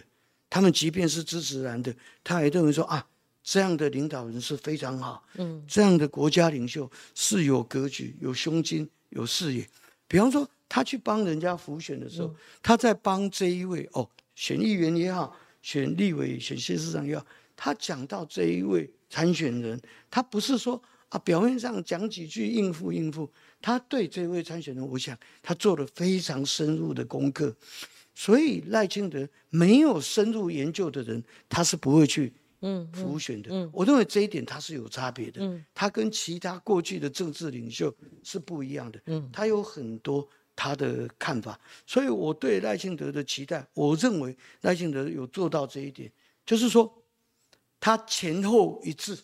[0.51, 1.91] 他们即便是支持蓝的，
[2.23, 3.03] 他也认为说啊，
[3.41, 5.25] 这样的领导人是非常好。
[5.33, 9.67] 嗯，这样的国家领袖是有格局、有胸襟、有视野。
[10.07, 18.87] 比方说，他去帮人家辅选的时候，他在帮这一位哦，选议员也好，选立委、选县市长也好，他讲到这一位。
[19.13, 27.55] 参选人，他不是说啊，表面上讲几句应付应付，他对这位参选人，我想他做了非常深入的功课，
[28.15, 33.51] 所以赖清德没有深入研究的人，他是不会去嗯浮选的。
[33.51, 35.45] 嗯，我认为这一点他是有差别的。
[35.45, 38.99] 嗯，他跟其他过去的政治领袖是不一样的。
[39.05, 46.11] 嗯，他有很多他的看法，所以我对赖清德的期待，我认为赖清德有做到这一点，
[46.47, 46.91] 就是说。
[47.83, 49.17] 他前后一致，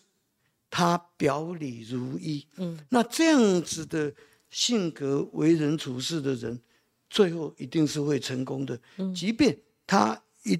[0.68, 2.46] 他表里如一。
[2.58, 4.12] 嗯，那这样子的
[4.50, 6.60] 性格、为人处事的人，
[7.08, 8.78] 最后一定是会成功的。
[8.98, 9.56] 嗯，即便
[9.86, 10.52] 他一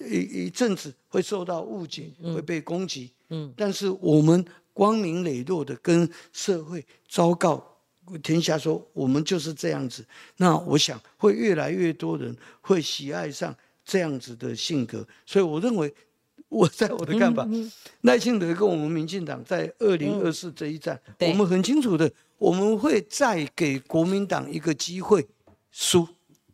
[0.00, 3.10] 一一阵子会受到误解，会被攻击。
[3.30, 4.44] 嗯，但是我们
[4.74, 7.78] 光明磊落的跟社会昭告
[8.22, 10.06] 天下说，我们就是这样子。
[10.36, 15.08] 那我想会越来越多人会喜爱上这样子的性格。
[15.24, 15.90] 所以我认为。
[16.48, 17.46] 我 在我的看法，
[18.02, 25.26] 赖清德跟我们民进党在二零二四这一战，我们很清楚的，我们会再给国民党一个机会
[25.70, 26.06] 输。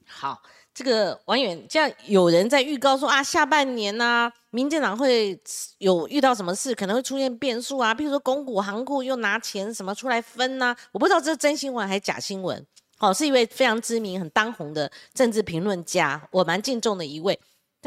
[0.07, 0.43] 好，
[0.75, 5.39] 这个王远，这样有人在预告说啊，下半年呢，民进党会
[5.79, 10.75] 有遇到什么事，可能会出现变数啊，比如说公股行库又拿钱什么出来分呢？
[10.93, 12.67] 我不知道这是真新闻还是假新闻。
[12.97, 17.39] 好，是一位非常知名、很当红的政治评论家，我蛮敬重的一位。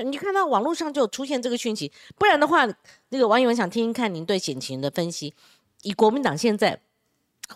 [0.04, 2.68] 你看到网络上就有出现这个讯息，不然的话，
[3.10, 5.34] 那个网友们想听听看您对险情的分析。
[5.84, 6.80] 以国民党现在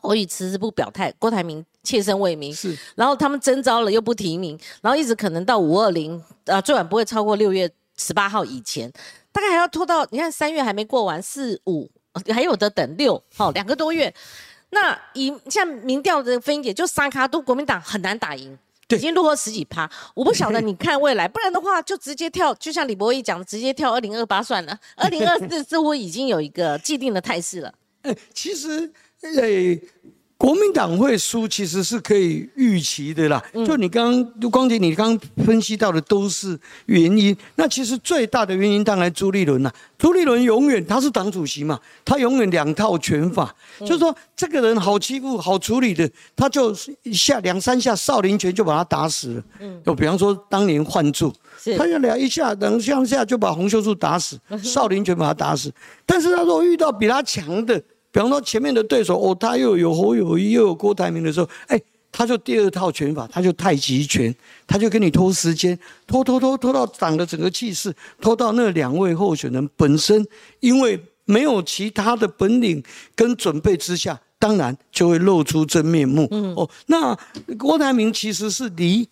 [0.01, 8.91] 侯宇迟迟不表态，郭台铭切身为民，是，然后他们征召了又不提名，然后一直可能到五二零，呃，最晚不会超过六月十八号以前，
[9.31, 11.89] 大概还要拖到你看三月还没过完，四五
[12.31, 14.13] 还有的等六，好两个多月。
[14.69, 19.89] 那以像民调的分解，就三卡都国民党很难打赢，对已经落后十几趴。
[20.13, 24.79] 我不晓得你看未来，不然的话就直接跳，就像李博义讲的，直接跳二零二八算了。
[24.97, 27.73] 二零二四似乎已经有一个既定的态势了。
[28.01, 29.31] 哎，其实，呃，
[30.39, 33.43] 国民党会输，其实是可以预期的啦。
[33.67, 37.35] 就你刚刚，光姐，你刚刚分析到的都是原因。
[37.55, 39.69] 那其实最大的原因，当然朱立伦呐。
[39.97, 46.73] 朱立伦永远他是党主席嘛，他永远两套拳法，就是说这个人好欺负、好处理的，他就
[47.03, 49.43] 一下两三下少林拳就把他打死了。
[49.59, 51.33] 嗯，就比方说当年换柱，
[51.77, 55.69] 他要两一下、两下下就把洪秀柱打死， 少林拳把他打死。
[56.05, 61.79] 但是他如果遇到比他强的，比方说前面的对手哦，他又有侯友谊又有郭台铭的时候，哎，
[62.11, 64.33] 他就第二套拳法，他就太极拳，
[64.65, 70.25] 他就跟你拖时间，拖拖拖拖到党的整个气势，拖到那两位候选人本身，
[70.59, 72.83] 因为没有其他的本领
[73.15, 76.27] 跟准备之下，当然就会露出真面目。
[76.55, 77.17] 哦，那
[77.57, 79.07] 郭台铭其实是离。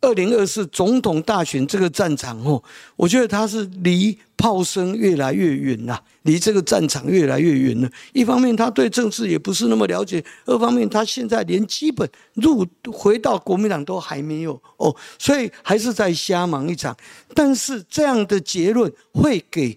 [0.00, 2.62] 二零二四总统大选这个战场哦，
[2.94, 7.90] 我觉得他是离炮声越来越远了，离这个战场越来越远了。
[8.12, 16.96] 一方面他对政治也不是那么了解，二方面他现在连基本入回到国民党都还没有哦，所以还是在瞎忙一场。
[17.34, 19.76] 但是这样的结论会给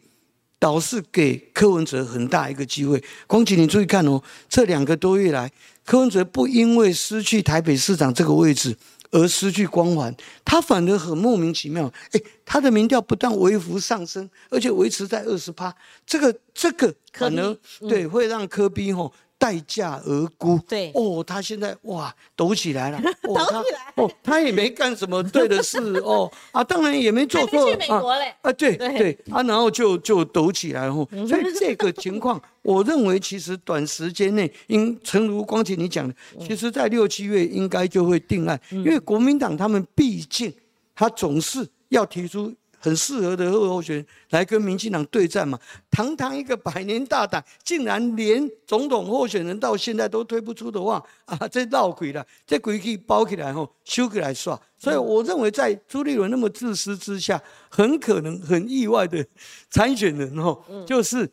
[0.59, 3.03] 导致给柯文哲很大一个机会。
[3.26, 5.51] 光启，你注意看哦，这两个多月来，
[5.84, 8.78] 柯文哲不因为失去台北市长这个位置。
[9.12, 11.91] 而失去光环，他反而很莫名其妙。
[12.12, 17.55] 哎，他的民调不但微幅上升，而且维持在二十趴，这个这个可能
[17.89, 20.59] 对会让科比吼待价而沽。
[20.69, 20.91] 对。
[20.93, 23.93] 哦，他现在哇抖起来了， 抖起来。
[23.95, 25.79] 哦，他也没干什么对的事。
[26.05, 27.71] 哦啊，当然也没做错。
[27.71, 28.31] 去美国嘞。
[28.43, 28.95] 啊，对对。
[28.99, 32.39] 对啊，然后就就抖起来哦，所以这个情况。
[32.61, 40.53] 我认为其实短时间内，应诚如光姐你讲的，其实在六七月应该就会定案，因为国民党他们毕竟
[40.93, 45.57] 他总是要提出很适合的候选人来跟民进党对战嘛。
[45.89, 54.59] 堂堂一个百年大党，竟然连总统候选人到现在都推不出的话，啊，这闹鬼了，这鬼可以包起来后修起来耍。
[54.77, 59.25] 所以我认为在朱立伦那么自私之下，很可能很意外的
[59.69, 61.29] 参选人哦，就是。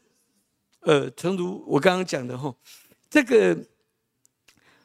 [0.82, 2.54] 呃，诚如我刚刚讲的哈，
[3.10, 3.58] 这个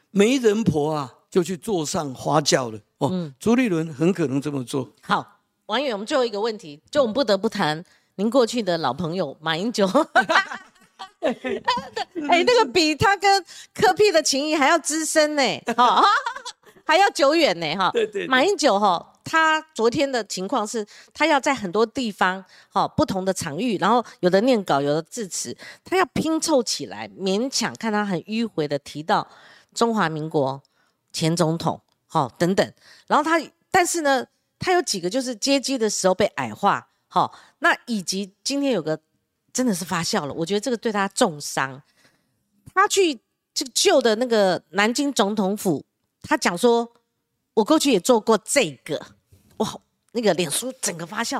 [0.09, 3.31] 媒人婆啊，就去坐上花轿了哦。
[3.39, 4.91] 朱立伦很可能这么做。
[5.01, 5.32] 好，
[5.73, 7.83] 王远，我们最后一个问题，就我们不得不谈
[8.17, 9.87] 您过去的老朋友马英九。
[11.19, 13.43] 哎，那个比他跟
[13.73, 15.41] 柯 P 的情谊还要资深呢，
[15.75, 16.03] 哈，
[16.85, 17.89] 还要久远呢，哈。
[17.91, 18.27] 对对。
[18.27, 19.09] 马英九哈。
[19.23, 29.25] 他昨天的情况是，他要在很多地方，哈，不同的场域，然后有的念稿，有的致辞，他要拼凑起来，勉强看他很迂回的提到
[29.73, 30.61] 中华民国
[31.13, 32.73] 前总统，好等等，
[33.07, 34.27] 然后他，但是呢，
[34.63, 38.97] 他有几个就是接机的时候被矮化，好，那以及今天有个
[39.51, 41.81] 真的是发酵了，我觉得这个对他重伤，
[42.73, 43.19] 他去
[43.53, 45.83] 这个旧的那个南京总统府，
[46.21, 46.93] 他讲说。
[47.55, 48.99] 我过去也做过这个，
[49.57, 49.79] 哇，
[50.13, 51.39] 那个脸书整个发酵，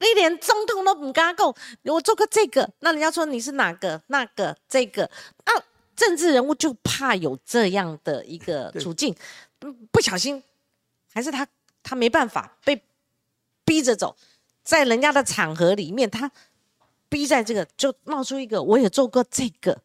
[0.00, 1.54] 你连总统都不敢够。
[1.82, 5.04] 我做过这个，那人家说你是哪个、那个、这个，
[5.44, 5.52] 啊，
[5.94, 9.14] 政治人物就怕有这样的一个处境，
[9.90, 10.42] 不小心
[11.12, 11.46] 还是他
[11.82, 12.82] 他没办法被
[13.64, 14.16] 逼着走，
[14.62, 16.30] 在人家的场合里面，他
[17.08, 19.78] 逼在这个就冒出一个，我也做过这个。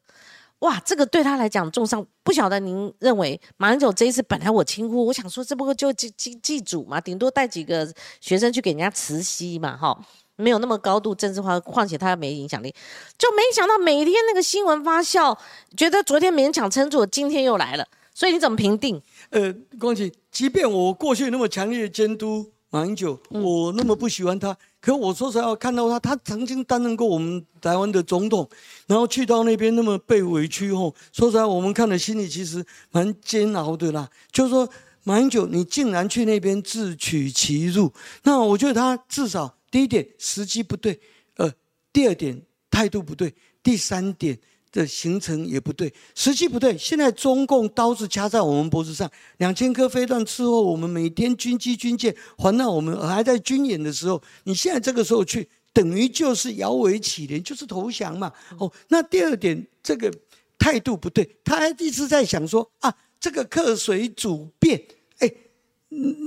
[0.59, 7.87] 哇，这个对他来讲重伤，不晓得您认为马英九这一次本来我轻忽，我想说这不过就祭祭祭祖嘛，顶多带几个
[8.19, 9.95] 学生去给人家慈禧嘛，哈，
[10.35, 12.73] 没有那么高度政治化，况且他没影响力，
[13.19, 15.37] 就没想到每天那个新闻发酵，
[15.75, 18.99] 觉得昨天勉强撑住，今天又来了，所以你怎么评定？
[19.30, 24.57] 呃，光启，即便我过去那么强烈的监督马英九，我那么不喜欢他。
[24.80, 28.49] 可我说实话，看到他，他曾经担任过我们台湾的总统，
[28.88, 34.09] 然后去到那边那么被委屈后，说实话，我们看了心里其实蛮煎熬的啦。
[34.32, 34.69] 就是说，
[35.03, 37.91] 马英九，你竟然去那边自取其辱，
[38.23, 40.99] 那我觉得他至少第一点时机不对，
[41.36, 41.51] 呃，
[41.91, 44.39] 第二点态度不对，第三点。
[44.78, 46.78] 的行程也不对，时机不对。
[46.78, 58.32] 现在中共刀子掐在我们脖子上，两千颗飞弹伺候我们，每天军机军舰环绕我们，还在军演的时候，你现在这个时候去，等于就是摇尾乞怜，就是投降嘛。
[58.59, 60.13] 哦，那第二点，这个
[60.59, 64.80] 态度不对，他还一直在想说啊，这个客水主变，
[65.17, 65.34] 哎，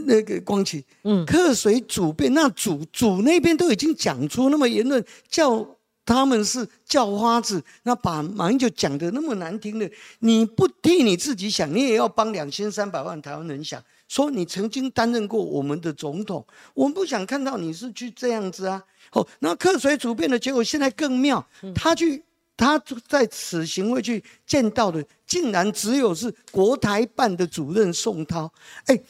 [0.07, 5.77] 那个光启，嗯，客随主变，那主主那边都已经讲出那么言论，叫。
[6.05, 9.91] 他们是叫花子，那把马英九讲的那么难听的，
[10.21, 13.83] 你不替你自己想，你也要帮两千三百万台湾人想。
[14.09, 16.45] 说你曾经担任过我们的总统，
[16.75, 18.83] 我们不想看到你是去这样子啊。
[19.13, 21.47] 哦，那客随主便的结果现在更妙，
[21.77, 22.21] 他去
[22.57, 22.77] 他
[23.07, 28.53] 在此行会去见到的，竟然只有是国台办的主任宋涛。
[28.87, 29.01] 哎，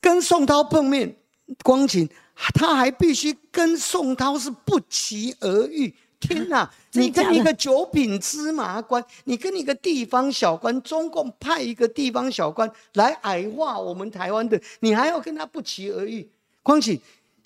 [0.00, 1.16] 跟宋涛碰面，
[1.64, 2.08] 光景
[2.54, 5.92] 他还必须跟宋涛是不期而遇。
[6.26, 6.68] 天哪！
[6.92, 16.28] 你跟一个九品芝麻官，你跟一个地方小官，中共派一个地方小官来矮化我们台湾的，你还要跟他不期而遇？
[16.62, 16.98] 况且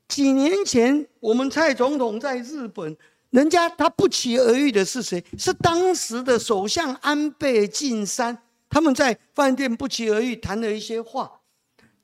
[0.07, 2.97] 几年前我们蔡总统在日本，
[3.31, 5.23] 人家他不期而遇的是谁？
[5.37, 8.39] 是当时的首相安倍晋三，
[8.71, 11.33] 他们在饭店不期而遇谈了一些话。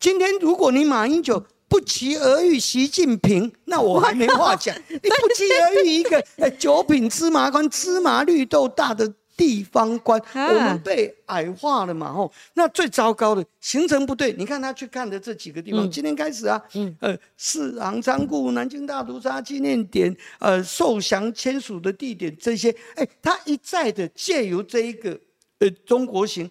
[0.01, 4.72] 今天如果你马英九，不期而遇习近平， 那我还没话讲。
[4.89, 6.25] 你不期而遇一个
[6.57, 12.12] 九品芝麻官、芝麻绿豆大的地方官，我们被矮化了嘛？
[12.12, 14.33] 吼，那最糟糕的行程不对。
[14.35, 16.62] 你看他去看的这几个地方，今天开始啊，
[17.01, 25.18] 呃，四行仓库、南京大屠杀纪念点、呃，受降签署的地点这些，哎，他一再的借由这一个
[25.59, 26.49] 呃中国行，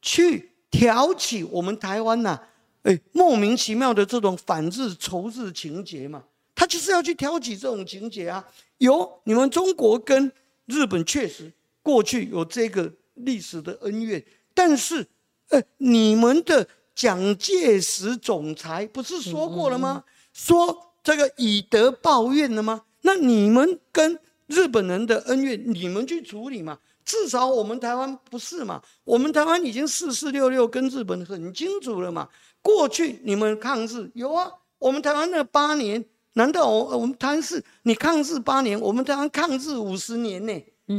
[0.00, 2.38] 去挑起我们台湾呐。
[2.82, 6.24] 哎，莫名其妙的这种反日仇日情节嘛，
[6.54, 8.44] 他就是要去挑起这种情节啊。
[8.78, 10.32] 有你们中国跟
[10.66, 11.52] 日本确实
[11.82, 14.24] 过去有这个历史的恩怨，
[14.54, 15.06] 但是，
[15.48, 20.04] 呃，你们的蒋介石总裁不是说过了吗？
[20.32, 22.84] 说这个以德报怨了吗？
[23.02, 24.18] 那你们跟
[24.50, 26.78] 日本人的恩怨，你们去处理嘛。
[27.04, 28.82] 至少我们台湾不是嘛？
[29.04, 32.28] 我们台湾已经四四六六跟日本很清楚了嘛。
[32.60, 34.50] 过去你们抗日有啊？
[34.78, 37.64] 我们台湾那八年，难道我我们台湾是？
[37.84, 40.52] 你抗日八年，我们台湾抗日五十年呢？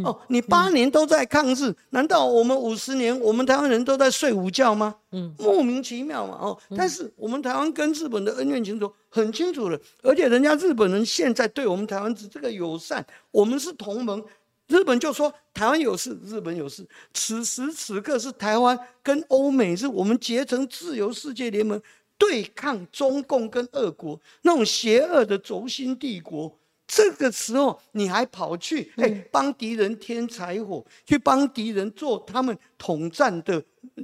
[0.06, 4.96] 哦，你八年都在抗日，难道我们五十年，我们台湾人都在睡午觉吗？
[5.12, 6.38] 嗯，莫名其妙嘛！
[6.42, 14.24] 哦，但是我们台湾跟日本的恩怨情仇很清楚了，而且人家日本人现在对我们台湾是这个友善，我们是同盟。
[14.68, 16.88] 日本就说台湾有事，日本有事。
[17.14, 21.82] 此时此刻是台湾跟欧美是我们结成自由世界联盟，
[22.18, 26.58] 对抗中共跟俄国那种邪恶的轴心帝国。
[26.94, 33.64] 这个时候你还跑去哎帮敌人添柴火，去帮敌人做他们统战的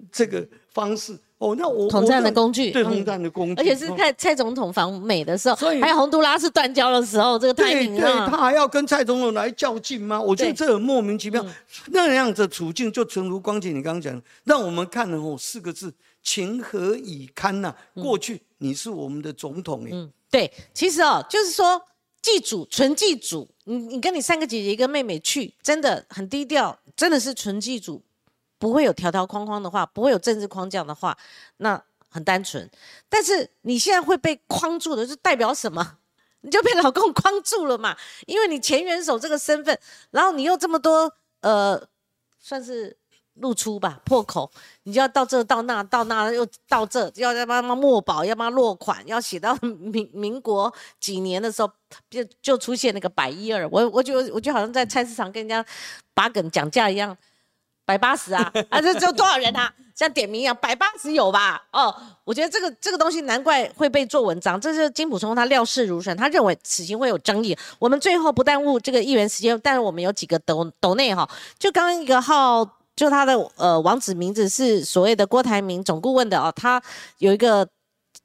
[0.10, 1.20] 这个方式。
[1.38, 8.28] 哦，那我统战的工具，对统战的工具，而且是蔡蔡总统访美的时候，还有洪都拉斯断交的时候，这个太平了。
[8.28, 10.20] 他还要跟蔡总统来较劲吗？
[10.20, 11.46] 我觉得这很莫名其妙。
[11.88, 17.76] 那样的处境，就诚如光姐你刚刚讲，让我们看了哦四个字：情何以堪呐！
[17.94, 21.80] 过去你是我们的总统，嗯，对，其实哦，就是说
[22.28, 23.50] 祭祖，纯祭祖。
[23.64, 28.04] 你你跟你三个姐姐一个妹妹去，真的很低调，真的是纯祭祖。
[28.58, 31.18] 不会有条条框框的话，不会有政治框架的话，
[31.58, 32.70] 那很单纯。
[33.08, 36.00] 但是你现在会被框住的，就代表什么？
[36.42, 37.96] 你就被老公框住了嘛？
[38.26, 39.80] 因为你前元首这个身份，
[40.12, 41.10] 然后你又这么多
[41.40, 41.82] 呃，
[42.40, 42.98] 算是
[43.40, 44.50] 露出吧破口，
[44.84, 51.72] 你就要到这到那到那又到这，要要帮他默保，要帮他落款，要写到民民国几年的时候，
[52.10, 53.68] 就就出现那个百一二。
[53.70, 55.66] 我我就我就好像在菜市场跟人家
[56.14, 57.18] 把梗讲价一样。
[57.86, 59.74] 百八十啊，啊，这这多少人啊？
[59.96, 61.64] 像点名一样，百八十有吧？
[61.72, 64.60] 哦，我觉得这个这个东西难怪会被做文章。
[64.60, 67.58] 这是金普聪他料事如神，他认为此行会有争议。
[67.80, 71.28] 我们最后不耽误这个议员时间，但是我们有几个抖抖内哈，
[71.58, 76.84] 就刚刚一个号，就他的呃网址名字是所谓的郭台铭总顾问的哦，他
[77.20, 77.66] 有一个。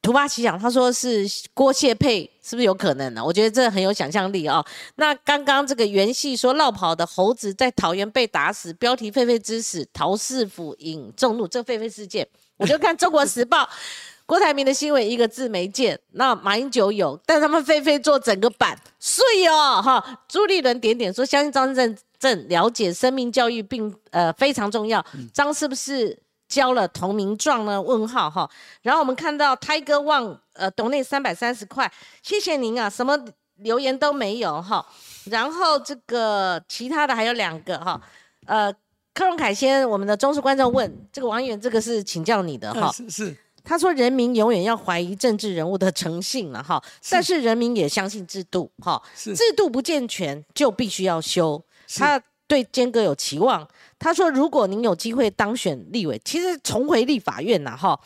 [0.00, 3.24] 突发奇想，他说是郭谢佩，是不是有可能呢？
[3.24, 4.64] 我觉得这很有想象力哦。
[4.96, 12.26] 那刚刚这个元系说绕跑的猴子在桃园被打死，标题狒狒之死，陶氏府引众怒，这狒狒事件，
[12.56, 13.68] 我就看中国时报，
[14.26, 20.20] 郭台铭的新闻一个字没见，那马英九有，但他们狒狒做整个版，碎哦哈。
[20.26, 25.04] 朱立伦点点说，相信张正正了解生命教育并呃非常重要，
[25.34, 26.16] 张是不是？
[26.48, 27.80] 交了投名状呢？
[27.80, 28.46] 问号哈，
[28.82, 31.90] 然后我们看到泰哥旺呃，董内三百三十块，
[32.22, 33.18] 谢谢您啊，什么
[33.56, 34.84] 留言都没有哈。
[35.24, 37.98] 然后这个其他的还有两个哈，
[38.44, 38.70] 呃，
[39.14, 43.34] 克隆凯先，我们的忠实观众问这个网友，这个是请教你的哈，是是，
[43.64, 51.64] 他说人民永远要怀疑政治人物的诚信了哈，但是人民也相信制度哈，制度不健全就必须要修，
[51.96, 53.66] 他对坚哥有期望。
[53.98, 57.98] 他说：“如果您有机会当选立委，其实重回立法院呐，哈，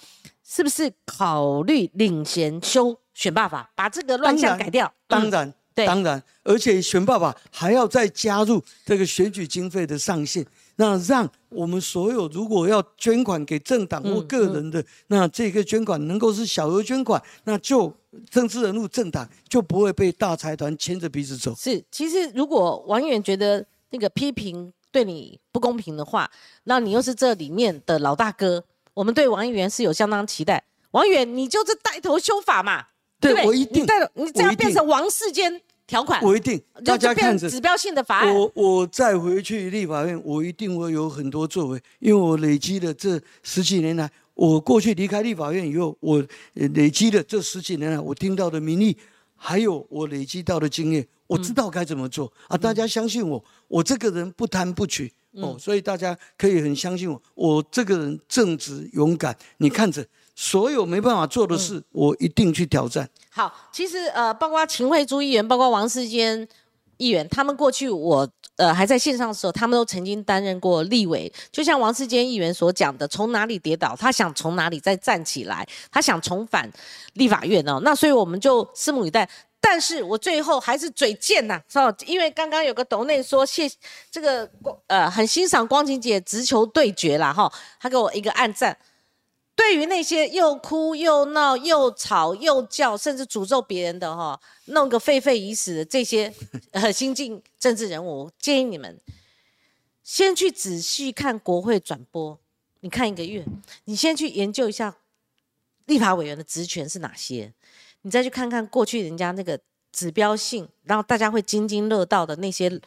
[0.44, 4.92] 是不是考虑领衔修选罢法，把这个乱象改掉？
[5.08, 10.44] 当然，对当然，而且选爸爸还要再加入这个选举经费的上限，
[10.76, 17.90] 那让我们所有如果要捐款给政党或个人的，那这个捐款能够是小额捐款，那就
[18.28, 21.54] 政治人物、政党就不会被大财团牵着鼻子走。
[21.54, 26.30] 是，其实如果王议员觉得那个批评对你不公平的话，
[26.64, 28.64] 那你又是这里面的老大哥，
[28.94, 30.62] 我们对王议员是有相当期待。
[30.92, 32.86] 王议员，你就是带头修法嘛？
[33.20, 38.34] 对不对我一定你带头，你这样变成王世坚条款，我一定，就大家看着成指标性的法案。
[38.34, 46.16] 我我再回去立法院，我一定会有很多作为，因为我累积了这十几年来，我过去离开立法院以后，我
[46.54, 48.96] 呃累积了这十几年来我听到的民意，
[49.34, 52.56] 还有我累积到的经验，我知道该怎么做、啊！
[52.56, 59.36] 大家相信我，我这个人不贪不取哦，所以大家可以很相信我，我这个人正直勇敢。
[59.58, 63.08] 你看着，所有没办法做的事，我一定去挑战。
[63.30, 66.46] 好，其实呃，包括秦惠珠议员，包括王世坚
[66.96, 71.30] 议员，他们过去我呃还在线上的时候，他们都曾经担任过立委。
[71.50, 76.70] 就像王世坚议员所讲的，从哪里跌倒，他想从哪里再站起来，他想重返
[77.14, 77.80] 立法院哦。
[77.82, 79.28] 那所以我们就拭目以待。
[79.68, 81.92] 但是我最后还是嘴贱呐、是吧？
[82.06, 83.68] 因为刚刚有个董内说谢
[84.12, 88.78] 这个光呃很欣赏光晴姐直球对决啦哈，他给我一个暗赞。
[89.56, 96.32] 对于那些又哭又闹又吵又叫，甚至诅咒别人的哈，弄个沸沸已死的这些
[96.70, 99.00] 呃新进政治人物，建议你们
[100.04, 102.38] 先去仔细看国会转播，
[102.80, 103.44] 你看一个月，
[103.86, 104.94] 你先去研究一下
[105.86, 107.52] 立法委员的职权是哪些，
[108.06, 109.58] 你再去看看过去人家那个
[109.90, 112.80] 指标性，然后大家会津津乐道的那些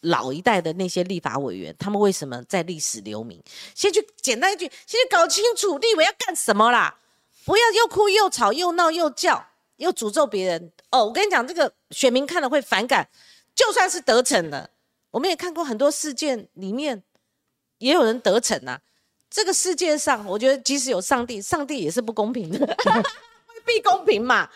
[0.00, 3.42] 老一代的那些立法委员，他们为什么在历史留名？
[3.74, 6.98] 先去简单一句，先去搞清楚立委要干什么啦，
[7.46, 9.46] 不要又哭又吵又闹又叫
[9.76, 11.06] 又诅咒别人哦。
[11.06, 13.08] 我跟你讲，这个选民看了会反感，
[13.54, 14.68] 就算是得逞了，
[15.10, 17.02] 我们也看过很多事件里面
[17.78, 18.82] 也有人得逞啊。
[19.30, 24.48] 这个世界上，我觉得即使有上帝，上帝也是不公平的， 未必公平嘛，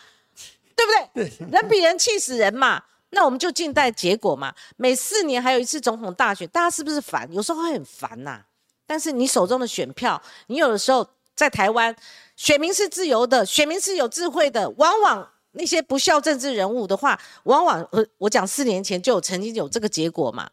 [0.81, 1.47] 对不对？
[1.51, 2.83] 人比人气死人嘛。
[3.13, 4.55] 那我们就静待结果嘛。
[4.77, 7.29] 每四年还有一次总统大选，大家是不是烦？
[7.33, 8.41] 有时候会很烦呐、
[8.87, 11.95] 但是你手中的选票，你有的时候在台湾，
[12.37, 20.49] 选民是自由的，选民是有智慧的，往往那些不孝政治人物的话，往往呃，我讲四年前就有曾经有这个结果嘛。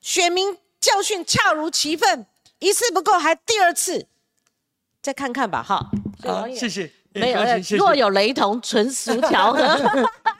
[0.00, 2.26] 选民教训恰如其分，
[2.58, 4.06] 一次不够，还第二次，
[5.00, 5.88] 再看看吧，哈。
[6.24, 6.92] 好，谢谢。
[7.20, 7.40] 没有
[7.76, 9.60] 若有雷同，纯属巧合。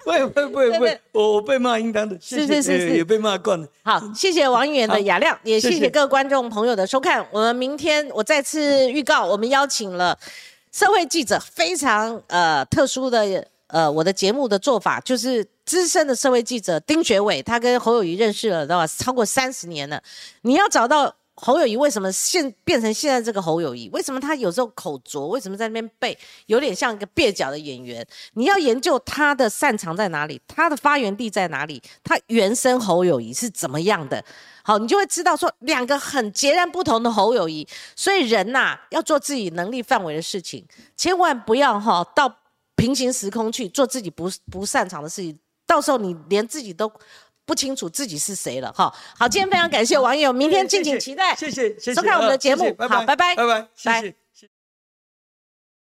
[0.05, 0.71] 不会不会。
[0.71, 3.67] 不会我我被骂应当的，谢谢是是是也被骂惯了。
[3.85, 5.75] 好，谢谢王议员的雅量，也谢谢。
[5.77, 5.91] 谢谢。
[5.91, 7.25] 各位观众朋友的收看。
[7.31, 10.19] 我们明天我再次预告，我们邀请了
[10.73, 15.47] 社会记者，非常呃特殊的呃我的节目的做法就是。
[15.65, 20.03] 资深的社会记者丁学伟，他跟侯友谊认识了知道吧超过三十年了。
[20.41, 23.89] 你要找到侯友谊为什么现变成现在这个侯友谊？
[23.93, 25.27] 为什么他有时候口拙？
[25.27, 26.17] 为什么在那边背，
[26.47, 28.07] 有点像一个蹩脚的演员？
[28.35, 34.25] 你要研究他的擅长在哪里，他的发源地在哪里，他原生侯友谊是怎么样的？
[34.63, 37.67] 好，你就会知道说两个很截然不同的侯友谊。
[37.97, 40.65] 所以人呐、要做自己能力范围的事情，
[40.97, 42.33] 千万不要哈到
[42.77, 45.37] 平行时空去做自己不不擅长的事情，
[45.67, 46.89] 到时候你连自己都
[47.45, 48.93] 不清楚自己是谁了哈。
[49.19, 51.35] 好，今天非常感谢网友，明天敬请期待。
[51.35, 54.22] 谢谢谢谢，收看我们的节目好拜拜拜拜，谢拜谢。